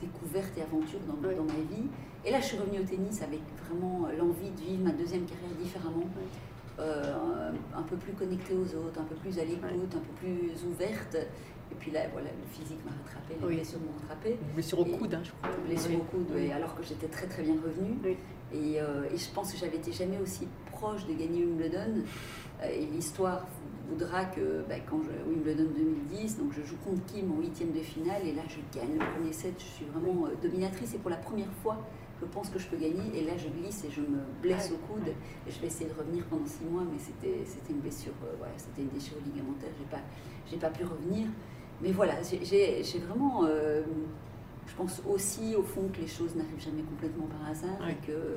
[0.00, 1.34] découverte et aventure dans, Oui.
[1.36, 1.86] dans ma vie.
[2.24, 5.54] Et là je suis revenue au tennis avec vraiment l'envie de vivre ma deuxième carrière
[5.62, 6.06] différemment.
[6.78, 10.64] Euh, un peu plus connectée aux autres, un peu plus à l'écoute, un peu plus
[10.66, 11.14] ouverte.
[11.14, 13.54] Et puis là, voilà, le physique m'a rattrapé, les Oui.
[13.56, 14.38] blessures m'ont rattrapé.
[14.54, 15.50] Blessure au coude, hein, je crois.
[15.66, 15.96] Blessure Oui.
[16.00, 16.50] au coude, Oui.
[16.50, 17.98] alors que j'étais très très bien revenue.
[18.54, 20.48] Euh, et je pense que j'avais été jamais aussi
[20.80, 22.02] proche de gagner Wimbledon.
[22.62, 23.46] Euh, et l'histoire
[23.88, 27.80] voudra que bah, quand je, Wimbledon 2010, donc je joue contre Kim en huitième de
[27.80, 31.10] finale, et là je gagne le premier set, je suis vraiment euh, dominatrice, et pour
[31.10, 31.76] la première fois,
[32.20, 34.76] je pense que je peux gagner, et là je glisse et je me blesse au
[34.92, 38.12] coude, et je vais essayer de revenir pendant six mois, mais c'était c'était une blessure,
[38.24, 40.02] euh, voilà, c'était une déchirure ligamentaire, j'ai pas,
[40.50, 41.26] j'ai pas pu revenir.
[41.82, 43.82] Mais voilà, j'ai- vraiment, euh,
[44.66, 48.36] je pense aussi au fond que les choses n'arrivent jamais complètement par hasard et que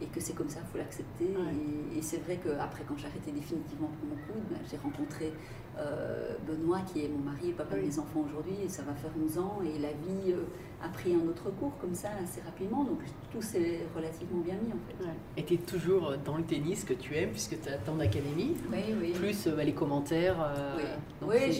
[0.00, 1.24] et que c'est comme ça, il faut l'accepter.
[1.24, 1.94] Ouais.
[1.94, 5.32] Et, et c'est vrai qu'après, quand j'ai arrêté définitivement pour mon coude, ben, j'ai rencontré
[6.46, 7.82] Benoît, qui est mon mari, le papa Oui.
[7.82, 10.44] de mes enfants aujourd'hui, et ça va faire 11 ans, et la vie euh,
[10.82, 12.98] a pris un autre cours comme ça assez rapidement, donc
[13.32, 15.04] tout s'est relativement bien mis en fait.
[15.04, 15.12] Ouais.
[15.36, 18.54] Et tu es toujours dans le tennis que tu aimes, puisque tu as ton académie,
[18.72, 19.10] Oui, oui.
[19.12, 20.36] plus euh, bah, les commentaires.
[20.40, 20.76] euh,
[21.22, 21.52] oui,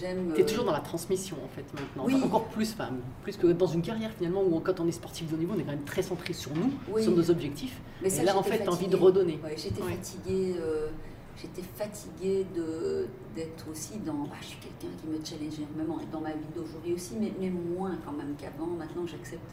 [0.00, 0.32] j'aime.
[0.34, 2.04] Tu es euh, toujours dans la transmission en fait maintenant.
[2.06, 2.14] Oui.
[2.16, 2.88] Enfin, encore plus, enfin,
[3.22, 5.58] plus que dans une carrière finalement où quand on est sportif de haut niveau, on
[5.60, 7.02] est quand même très centré sur nous, Oui.
[7.02, 7.80] sur nos objectifs.
[8.02, 9.38] Mais Et ça, là en fait, tu as envie de redonner.
[9.44, 9.92] Ouais, j'étais Ouais.
[9.92, 10.54] fatiguée.
[10.60, 10.88] euh,
[11.36, 14.24] j'étais fatiguée de d'être aussi dans.
[14.24, 17.32] bah, je suis quelqu'un qui me challenge énormément et dans ma vie d'aujourd'hui aussi, mais,
[17.40, 18.66] mais moins quand même qu'avant.
[18.66, 19.50] Maintenant, j'accepte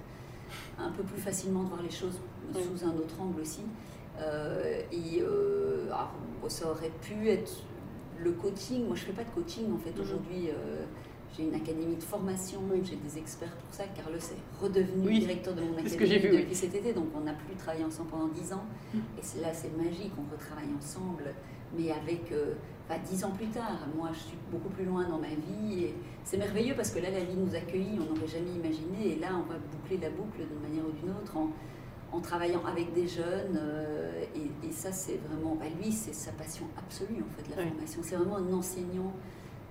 [0.78, 2.20] un peu plus facilement de voir les choses
[2.54, 3.62] sous un autre angle aussi.
[4.20, 6.12] Euh, et euh, alors,
[6.50, 7.52] ça aurait pu être
[8.20, 10.02] le coaching, moi je fais pas de coaching en fait Mhm.
[10.02, 10.50] aujourd'hui.
[10.50, 10.86] euh,
[11.36, 12.82] j'ai une académie de formation, Oui.
[12.84, 13.86] j'ai des experts pour ça.
[13.96, 16.42] Carlos est redevenu Oui, directeur de mon académie que oui.
[16.42, 18.66] depuis cet été, donc on n'a plus travaillé ensemble pendant 10 ans.
[18.94, 19.02] Mhm.
[19.18, 21.34] Et là, c'est magique, on retravaille ensemble,
[21.78, 22.54] mais avec, euh,
[22.90, 23.80] enfin, 10 ans plus tard.
[23.96, 25.86] Moi, je suis beaucoup plus loin dans ma vie.
[25.86, 29.14] et C'est merveilleux parce que là, la vie nous accueille, on n'aurait jamais imaginé.
[29.16, 31.50] Et là, on va boucler la boucle d'une manière ou d'une autre en,
[32.12, 33.58] en travaillant avec des jeunes.
[33.58, 37.62] euh, et, et ça, c'est vraiment, bah, lui, c'est sa passion absolue, en fait, la
[37.64, 37.70] Oui.
[37.70, 38.02] formation.
[38.04, 39.14] C'est vraiment un enseignant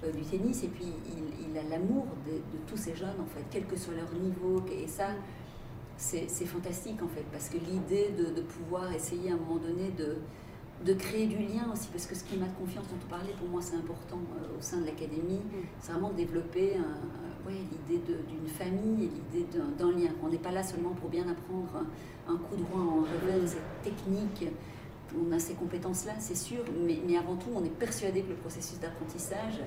[0.05, 0.65] euh, du tennis.
[0.65, 3.77] Et puis, il, il a l'amour de, de tous ces jeunes, en fait, quel que
[3.77, 4.63] soit leur niveau.
[4.73, 5.09] Et ça,
[5.97, 9.57] c'est c'est fantastique en fait, parce que l'idée de, de pouvoir essayer à un moment
[9.59, 10.17] donné de,
[10.85, 13.49] de créer du lien aussi, parce que ce climat de confiance dont on parlait, pour
[13.49, 15.43] moi c'est important euh, au sein de l'académie,
[15.81, 19.47] c'est vraiment développer un- ouais, l'idée de- d'une famille et l'idée
[19.79, 20.11] d'un- lien.
[20.23, 21.69] On n'est pas là seulement pour bien apprendre
[22.29, 23.59] un, un coup de droit en revers, c'est
[23.91, 24.47] technique.
[25.19, 28.37] On a ces compétences-là, c'est sûr, mais, mais avant tout, on est persuadé que le
[28.37, 29.61] processus d'apprentissage,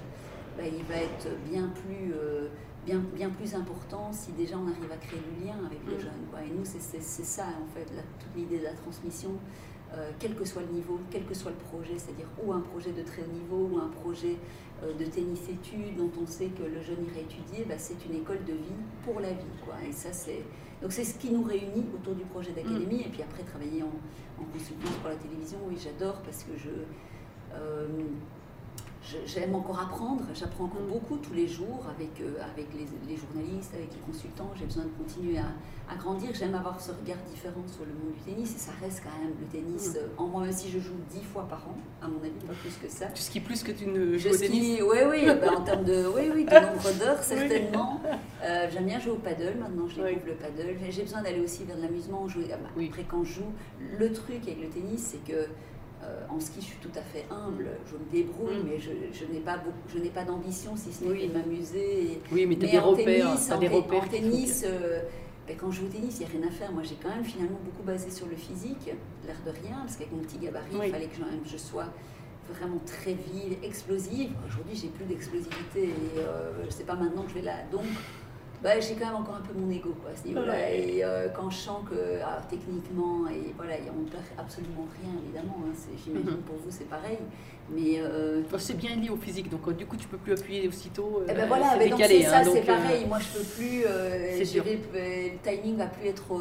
[0.57, 2.47] bah, il va être bien plus, euh,
[2.86, 5.99] bien, bien plus important si déjà on arrive à créer du lien avec les Mm.
[5.99, 6.26] jeunes.
[6.32, 6.39] quoi.
[6.41, 9.32] Et nous, c'est ça, en fait, toute l'idée de la transmission,
[9.93, 12.91] euh, quel que soit le niveau, quel que soit le projet, c'est-à-dire ou un projet
[12.91, 14.35] de très haut niveau, ou un projet
[14.83, 18.43] euh, de tennis-études dont on sait que le jeune irait étudier, bah, c'est une école
[18.45, 19.53] de vie pour la vie.
[19.65, 19.75] Quoi.
[19.87, 20.43] Et ça, c'est...
[20.81, 23.01] Donc c'est ce qui nous réunit autour du projet d'académie.
[23.01, 23.93] Et puis après, travailler en,
[24.41, 26.69] en consultance pour la télévision, oui, j'adore parce que je...
[27.55, 28.42] euh, je-
[29.25, 30.91] J'aime encore apprendre, j'apprends encore Mm.
[30.93, 34.49] beaucoup tous les jours avec, euh, avec les, les journalistes, avec les consultants.
[34.57, 35.47] J'ai besoin de continuer à,
[35.91, 36.29] à grandir.
[36.33, 39.33] J'aime avoir ce regard différent sur le monde du tennis et ça reste quand même
[39.39, 39.97] le tennis Mm.
[39.97, 42.53] euh, en moi, même si je joue dix fois par an, à mon avis, pas
[42.53, 43.07] plus que ça.
[43.07, 45.83] Tu skis plus que tu ne Je joues au tennis oui, oui, bah, en termes
[45.83, 47.99] de, oui, oui, de nombre d'heures, certainement.
[48.43, 50.21] Euh, J'aime bien jouer au paddle, maintenant je découvre Oui.
[50.27, 50.75] le paddle.
[50.89, 52.45] J'ai- besoin d'aller aussi vers de l'amusement, jouer.
[52.53, 52.87] ah bah, Oui.
[52.89, 53.51] Après, quand je joue,
[53.99, 55.47] le truc avec le tennis, c'est que
[56.03, 58.67] euh, en ski, je suis tout à fait humble, je me débrouille, Mm.
[58.67, 61.27] mais je, je n'ai pas, beaucoup- je n'ai pas d'ambition si ce n'est Oui.
[61.27, 62.19] de m'amuser.
[62.31, 63.05] Oui, mais tu as des en repères.
[63.05, 65.01] tennis, en, des repères tennis, euh,
[65.47, 66.71] ben, quand je joue au tennis, il n'y a rien à faire.
[66.71, 68.85] Moi, j'ai quand même finalement beaucoup basé sur le physique,
[69.25, 70.85] l'air de rien, parce qu'avec mon petit gabarit, Oui.
[70.87, 71.85] il fallait que je, je sois
[72.49, 74.31] vraiment très vive, explosive.
[74.47, 77.55] Aujourd'hui, j'ai plus d'explosivité et euh, je sais pas maintenant que je vais là.
[77.71, 77.83] Donc,
[78.64, 80.53] ben, j'ai quand même encore un peu mon ego quoi, à ce niveau-là.
[80.53, 80.80] Ouais.
[80.80, 81.95] Et euh, quand je sens que
[82.26, 85.57] ah, techniquement, et voilà, on ne perd absolument rien, évidemment.
[85.68, 86.38] hein, J'imagine Mhm.
[86.43, 87.18] pour vous, c'est pareil.
[87.70, 90.68] Mais euh, C'est bien lié au physique, donc euh, du coup tu peux plus appuyer
[90.68, 91.20] aussitôt.
[91.22, 93.05] euh, eh ben voilà, mais donc c'est hein, ça, c'est pareil.
[93.07, 93.84] Moi, je peux plus.
[94.93, 96.32] vais- le timing va plus être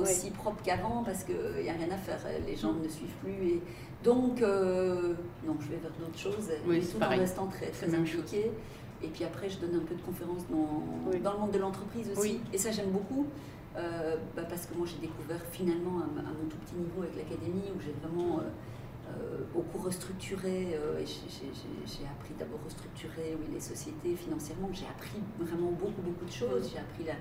[0.00, 2.18] aussi propre qu'avant parce qu'il n'y a rien à faire.
[2.46, 2.82] Les gens Mm.
[2.82, 3.48] ne suivent plus.
[3.48, 3.60] Et
[4.02, 8.50] donc, non, je vais vers d'autres choses, Oui, tout en restant très, très impliquée.
[9.02, 11.20] Et puis après, je donne un peu de conférences dans, Oui.
[11.20, 12.20] dans le monde de l'entreprise aussi.
[12.20, 12.40] Oui.
[12.52, 13.26] Et ça, j'aime beaucoup.
[13.76, 17.70] euh, bah, parce que moi, j'ai découvert finalement à, mon tout petit niveau avec l'académie
[17.74, 18.42] où j'ai vraiment euh,
[19.08, 20.74] euh, beaucoup restructuré.
[20.74, 24.68] euh, et j'ai- appris d'abord restructurer oui, les sociétés financièrement.
[24.72, 26.70] J'ai appris vraiment beaucoup, beaucoup de choses.
[26.72, 27.14] J'ai appris la,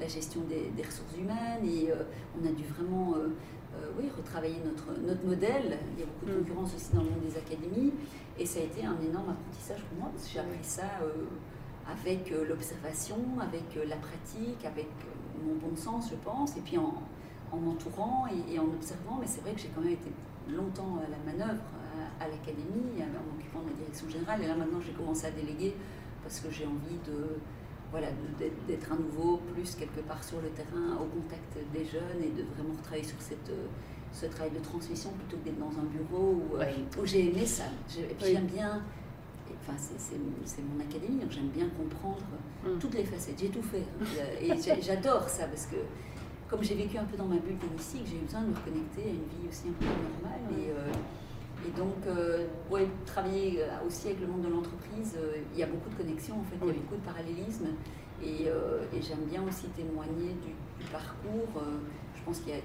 [0.00, 2.02] la gestion des, des ressources humaines et euh,
[2.40, 3.14] on a dû vraiment
[3.96, 5.78] oui, retravailler notre, notre modèle.
[5.94, 6.38] Il y a beaucoup de Mm.
[6.42, 7.92] concurrence aussi dans le monde des académies.
[8.38, 11.24] Et ça a été un énorme apprentissage pour moi parce que j'ai appris ça euh,
[11.90, 14.86] avec euh, l'observation, avec euh, la pratique, avec
[15.44, 16.94] mon bon sens, je pense, et puis en,
[17.50, 19.18] en m'entourant et, et en observant.
[19.20, 20.10] Mais c'est vrai que j'ai quand même été
[20.48, 21.62] longtemps à la manœuvre
[22.20, 24.42] à, à l'académie, en m'occupant de la direction générale.
[24.42, 25.74] Et là maintenant, j'ai commencé à déléguer
[26.22, 27.36] parce que j'ai envie de
[27.90, 28.08] voilà,
[28.38, 32.44] d'être- à nouveau plus quelque part sur le terrain, au contact des jeunes et de
[32.54, 33.50] vraiment travailler sur cette,
[34.12, 36.74] ce travail de transmission plutôt que d'être dans un bureau où, euh, Ouais.
[37.00, 37.64] où j'ai aimé ça.
[37.88, 38.32] J'ai- Et puis Oui.
[38.32, 38.82] j'aime bien,
[39.50, 40.18] et, enfin c'est-
[40.62, 42.24] mon académie, donc j'aime bien comprendre
[42.64, 42.78] Mm.
[42.80, 43.38] toutes les facettes.
[43.38, 43.82] J'ai tout fait.
[44.00, 44.04] hein.
[44.40, 45.76] Et j'ai- j'adore ça parce que
[46.48, 49.02] comme j'ai vécu un peu dans ma bulle tennistique, j'ai eu besoin de me reconnecter
[49.02, 50.40] à une vie aussi un peu normale.
[50.58, 55.36] Et, euh, et donc, euh, ouais, travailler euh, aussi avec le monde de l'entreprise, euh,
[55.52, 57.66] il y a beaucoup de connexions en fait, il y a beaucoup de parallélisme.
[58.22, 60.50] Et, euh, et j'aime bien aussi témoigner du,
[60.82, 61.62] du parcours.
[61.62, 61.78] Euh,
[62.16, 62.60] je pense qu'il y a,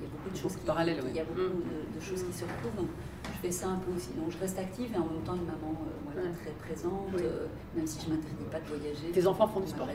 [0.00, 1.28] il y a beaucoup de Beaucoup choses de qui, parallèles, il y a oui.
[1.34, 1.92] beaucoup Mm.
[1.92, 2.76] de, de choses qui se retrouvent.
[2.76, 2.90] Donc,
[3.34, 4.10] je fais ça un peu aussi.
[4.14, 7.22] Donc, je reste active et en même temps une maman euh, voilà, très présente, Oui.
[7.24, 7.46] euh,
[7.76, 9.10] même si je m'interdis pas de voyager.
[9.12, 9.88] Tes enfants font du sport.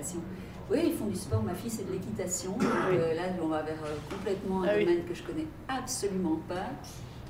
[0.72, 1.44] Oui, ils font du sport.
[1.44, 2.52] Ma fille, c'est de l'équitation.
[2.54, 4.86] Donc, euh, là, on va vers euh, complètement un Ah oui.
[4.86, 6.72] domaine que je connais absolument pas,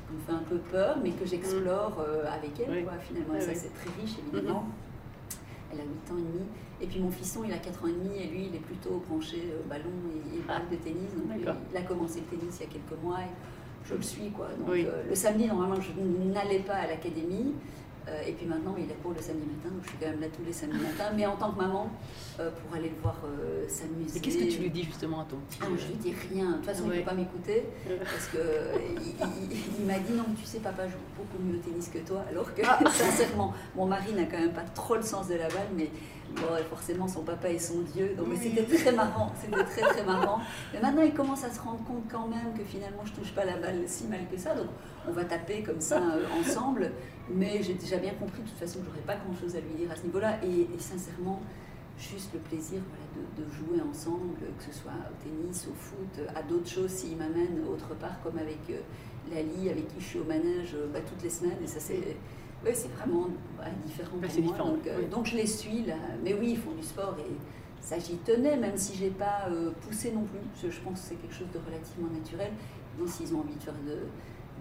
[0.08, 2.70] qui me fait un peu peur, mais que j'explore euh, avec elle.
[2.72, 2.84] Oui.
[2.84, 3.58] Quoi, finalement, et Ah ça, oui.
[3.58, 4.66] c'est très riche, évidemment.
[5.74, 6.46] Elle a 8 ans et demi.
[6.82, 9.02] Et puis mon fisson, il a 4 ans et demi, et lui, il est plutôt
[9.08, 10.72] branché euh, ballon et, et balle Ah.
[10.72, 11.12] de tennis.
[11.16, 11.38] Donc,
[11.72, 13.20] il a commencé le tennis il y a quelques mois.
[13.22, 14.48] Et je le suis, quoi.
[14.58, 14.86] Donc, Oui.
[14.88, 15.92] euh, le samedi, normalement, je
[16.34, 17.54] n'allais pas à l'académie.
[18.10, 20.20] Euh, et puis maintenant, il est pour le samedi matin, donc je suis quand même
[20.20, 21.12] là tous les samedis matins.
[21.16, 21.89] Mais en tant que maman,
[22.39, 24.18] euh, pour aller le voir euh, s'amuser.
[24.18, 26.49] Et qu'est-ce que tu lui dis justement à ton petit Ah, je lui dis rien.
[26.51, 28.38] De toute façon, il ne peut pas m'écouter parce que
[28.99, 29.10] il,
[29.51, 32.24] il- il m'a dit non, tu sais, papa joue beaucoup mieux au tennis que toi.
[32.30, 35.70] Alors que sincèrement, mon mari n'a quand même pas trop le sens de la balle,
[35.76, 35.89] mais
[36.36, 38.16] bon, forcément, son papa est son dieu.
[38.18, 39.32] Donc, c'était très marrant.
[39.41, 40.39] C'était très très marrant.
[40.74, 43.45] Mais maintenant, il commence à se rendre compte quand même que finalement, je touche pas
[43.45, 44.54] la balle si mal que ça.
[44.56, 44.68] Donc,
[45.08, 46.91] on va taper comme ça euh, ensemble.
[47.30, 49.74] Mais j'ai déjà bien compris de toute façon que j'aurais pas grand chose à lui
[49.76, 50.39] dire à ce niveau-là.
[50.43, 51.41] Et, et sincèrement,
[51.97, 56.28] juste le plaisir voilà, de, de jouer ensemble, que ce soit au tennis, au foot,
[56.36, 58.80] à d'autres choses s'il m'amène autre part, comme avec euh,
[59.34, 61.58] Lali, avec qui je suis au manège euh, bah, toutes les semaines.
[61.64, 62.18] Et ça, c'est
[62.66, 63.28] ouais, c'est vraiment
[63.58, 64.28] bah, différent pour moi.
[64.28, 65.95] différent, donc, euh, je les suis là.
[66.24, 67.32] Mais oui, ils font du sport et
[67.80, 70.39] ça j'y tenais, même si j'ai pas euh, poussé non plus.
[70.62, 72.51] que Je pense que c'est quelque chose de relativement naturel.
[72.97, 73.97] Donc s'ils ont envie de faire de,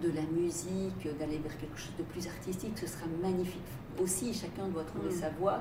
[0.03, 3.61] de la musique, d'aller vers quelque chose de plus artistique, ce sera magnifique.
[4.01, 5.19] Aussi, chacun doit trouver Mm.
[5.19, 5.59] sa voie.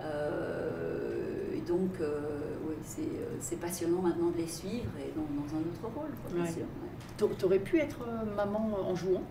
[0.00, 2.20] Euh, et donc, euh,
[2.68, 6.10] oui, c'est euh, c'est passionnant maintenant de les suivre et dans, dans un autre rôle,
[6.22, 6.50] quoi, bien Ouais.
[6.50, 6.62] sûr.
[6.62, 6.90] ouais.
[7.16, 8.00] T'a- T'aurais pu être
[8.36, 9.22] maman en jouant?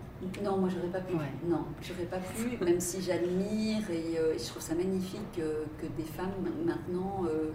[0.42, 1.14] Non, moi j'aurais pas pu.
[1.14, 1.30] Ouais.
[1.48, 5.86] Non, j'aurais pas pu, même si j'admire et, euh, et je trouve ça magnifique que
[5.96, 6.30] des femmes
[6.64, 7.52] maintenant le,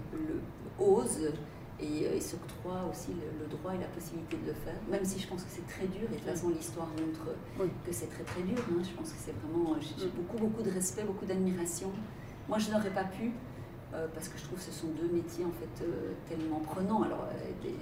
[0.83, 1.31] osent
[1.81, 5.03] et, euh, et s'octroient aussi le, le droit et la possibilité de le faire, même
[5.03, 7.67] si je pense que c'est très dur et de toute façon l'histoire montre Oui.
[7.85, 8.57] que c'est très très dur.
[8.69, 8.81] hein.
[8.83, 10.11] Je pense que c'est vraiment, j'ai j'ai Mm.
[10.21, 11.91] beaucoup beaucoup de respect, beaucoup d'admiration.
[12.47, 13.31] Moi je n'aurais pas pu.
[13.93, 17.03] euh, parce que je trouve que ce sont deux métiers en fait euh, tellement prenants.
[17.03, 17.75] Alors euh, des-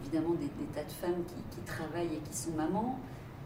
[0.00, 2.98] évidemment des, des tas de femmes qui, qui travaillent et qui sont mamans,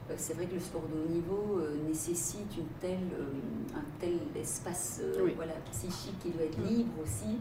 [0.08, 3.82] euh, c'est vrai que le sport de haut niveau euh, nécessite une telle, euh, un
[3.98, 5.32] tel espace euh, Oui.
[5.34, 7.40] voilà, psychique qui doit être libre aussi.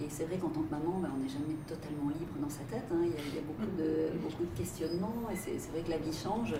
[0.00, 2.64] Et c'est vrai qu'en tant que maman, ben, on n'est jamais totalement libre dans sa
[2.64, 2.84] tête.
[2.92, 3.00] hein.
[3.02, 5.90] Il, y a, il y a beaucoup, de, beaucoup de questionnements et c'est vrai que
[5.90, 6.54] la vie change.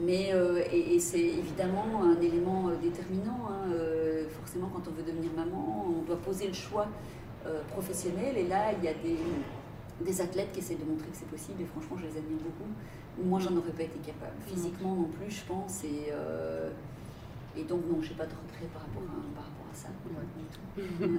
[0.00, 3.48] Mais euh, et, et c'est évidemment un élément euh, déterminant.
[3.50, 3.72] hein.
[3.72, 6.86] Euh, forcément, quand on veut devenir maman, on doit poser le choix
[7.46, 8.36] euh, professionnel.
[8.36, 9.16] Et là, il y a des,
[10.04, 11.62] des athlètes qui essaient de montrer que c'est possible.
[11.62, 12.70] Et franchement, je les admire beaucoup.
[13.28, 14.36] Moi, j'en aurais pas été capable.
[14.46, 15.82] Physiquement non plus, je pense.
[15.84, 16.12] Et,
[17.58, 19.88] et donc, non, je n'ai pas de regret par rapport à, par rapport à ça.
[20.06, 21.18] Ouais.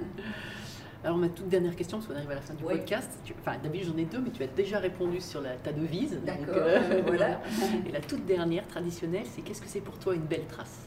[1.02, 2.76] Alors ma toute dernière question, parce qu'on arrive à la fin du Oui.
[2.76, 3.10] podcast.
[3.24, 6.12] Tu- Enfin d'habitude j'en ai deux, mais tu as déjà répondu sur la, ta devise.
[6.12, 7.40] donc, D'accord, euh, voilà.
[7.86, 10.78] Et la toute dernière, traditionnelle, c'est qu'est-ce que c'est pour toi une belle trace?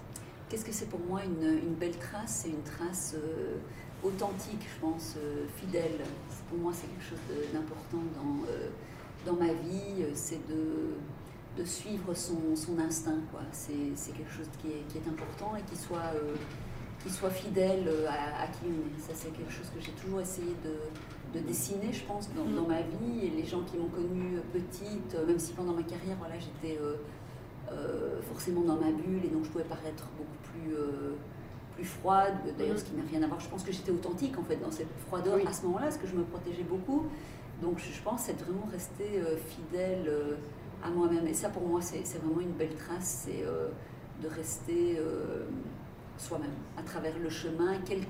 [0.49, 2.43] Qu'est-ce que c'est pour moi une, une belle trace?
[2.43, 3.55] C'est une trace euh,
[4.03, 6.01] authentique, je pense, euh, fidèle.
[6.49, 8.69] Pour moi, c'est quelque chose d'important dans, euh,
[9.25, 10.01] dans ma vie.
[10.03, 10.93] euh, C'est de,
[11.59, 13.17] de suivre son, son instinct.
[13.31, 13.41] quoi.
[13.51, 16.35] C'est c'est quelque chose qui est, qui est important et qui soit, euh,
[17.03, 19.01] qui soit fidèle euh, à, à qui on est.
[19.01, 22.55] Ça, c'est quelque chose que j'ai toujours essayé de, de dessiner, je pense, dans, Mm.
[22.55, 23.25] dans ma vie.
[23.25, 26.77] Et les gens qui m'ont connue petite, euh, même si pendant ma carrière, voilà, j'étais...
[26.81, 26.95] euh,
[27.71, 31.13] euh, forcément dans ma bulle et donc je pouvais paraître beaucoup plus, euh,
[31.75, 34.43] plus froide, d'ailleurs ce qui n'a rien à voir, je pense que j'étais authentique en
[34.43, 35.45] fait dans cette froideur Oui.
[35.47, 37.05] à ce moment-là, parce que je me protégeais beaucoup,
[37.61, 40.35] donc je, pense être vraiment restée euh, fidèle euh,
[40.83, 43.69] à moi-même et ça pour moi c'est vraiment une belle trace, c'est euh,
[44.21, 45.45] de rester euh,
[46.23, 48.01] soi-même à travers le chemin, quel,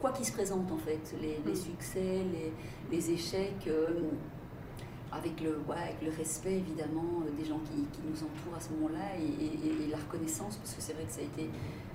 [0.00, 1.56] quoi qu'il se présente en fait, les, les Mhm.
[1.56, 2.00] succès,
[2.34, 2.52] les,
[2.90, 3.66] les échecs.
[3.68, 4.00] euh,
[5.14, 8.60] avec le, ouais, avec le respect évidemment euh, des gens qui, qui nous entourent à
[8.60, 11.50] ce moment-là et, et- et la reconnaissance, parce que c'est vrai que ça a été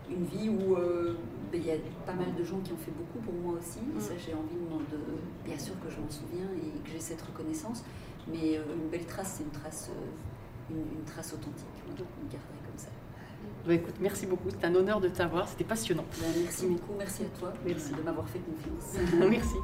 [0.07, 1.15] une vie où euh,
[1.51, 3.79] ben, il y a pas mal de gens qui ont fait beaucoup pour moi aussi,
[3.97, 4.53] et ça j'ai envie
[4.91, 4.99] de,
[5.43, 7.83] bien sûr que je m'en souviens et que j'ai cette reconnaissance,
[8.27, 9.89] mais euh, une belle trace, c'est une trace,
[10.69, 12.89] une, une trace authentique, voilà, je le garderai comme ça.
[13.67, 16.05] Bah, écoute, merci beaucoup, c'est un honneur de t'avoir, c'était passionnant.
[16.21, 17.91] Ben, merci beaucoup, merci à toi Merci.
[17.97, 19.03] de m'avoir fait confiance.
[19.29, 19.55] Merci.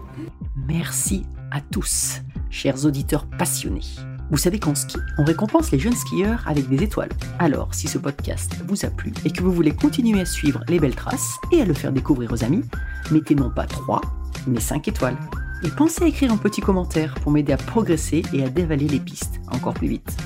[0.67, 3.81] Merci à tous, chers auditeurs passionnés.
[4.29, 7.11] Vous savez qu'en ski, on récompense les jeunes skieurs avec des étoiles.
[7.39, 10.79] Alors, si ce podcast vous a plu et que vous voulez continuer à suivre les
[10.79, 12.63] belles traces et à le faire découvrir aux amis,
[13.11, 14.01] mettez non pas 3,
[14.47, 15.17] mais 5 étoiles.
[15.63, 18.99] Et pensez à écrire un petit commentaire pour m'aider à progresser et à dévaler les
[18.99, 20.17] pistes encore plus vite.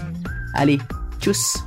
[0.54, 0.80] Allez,
[1.20, 1.67] tchuss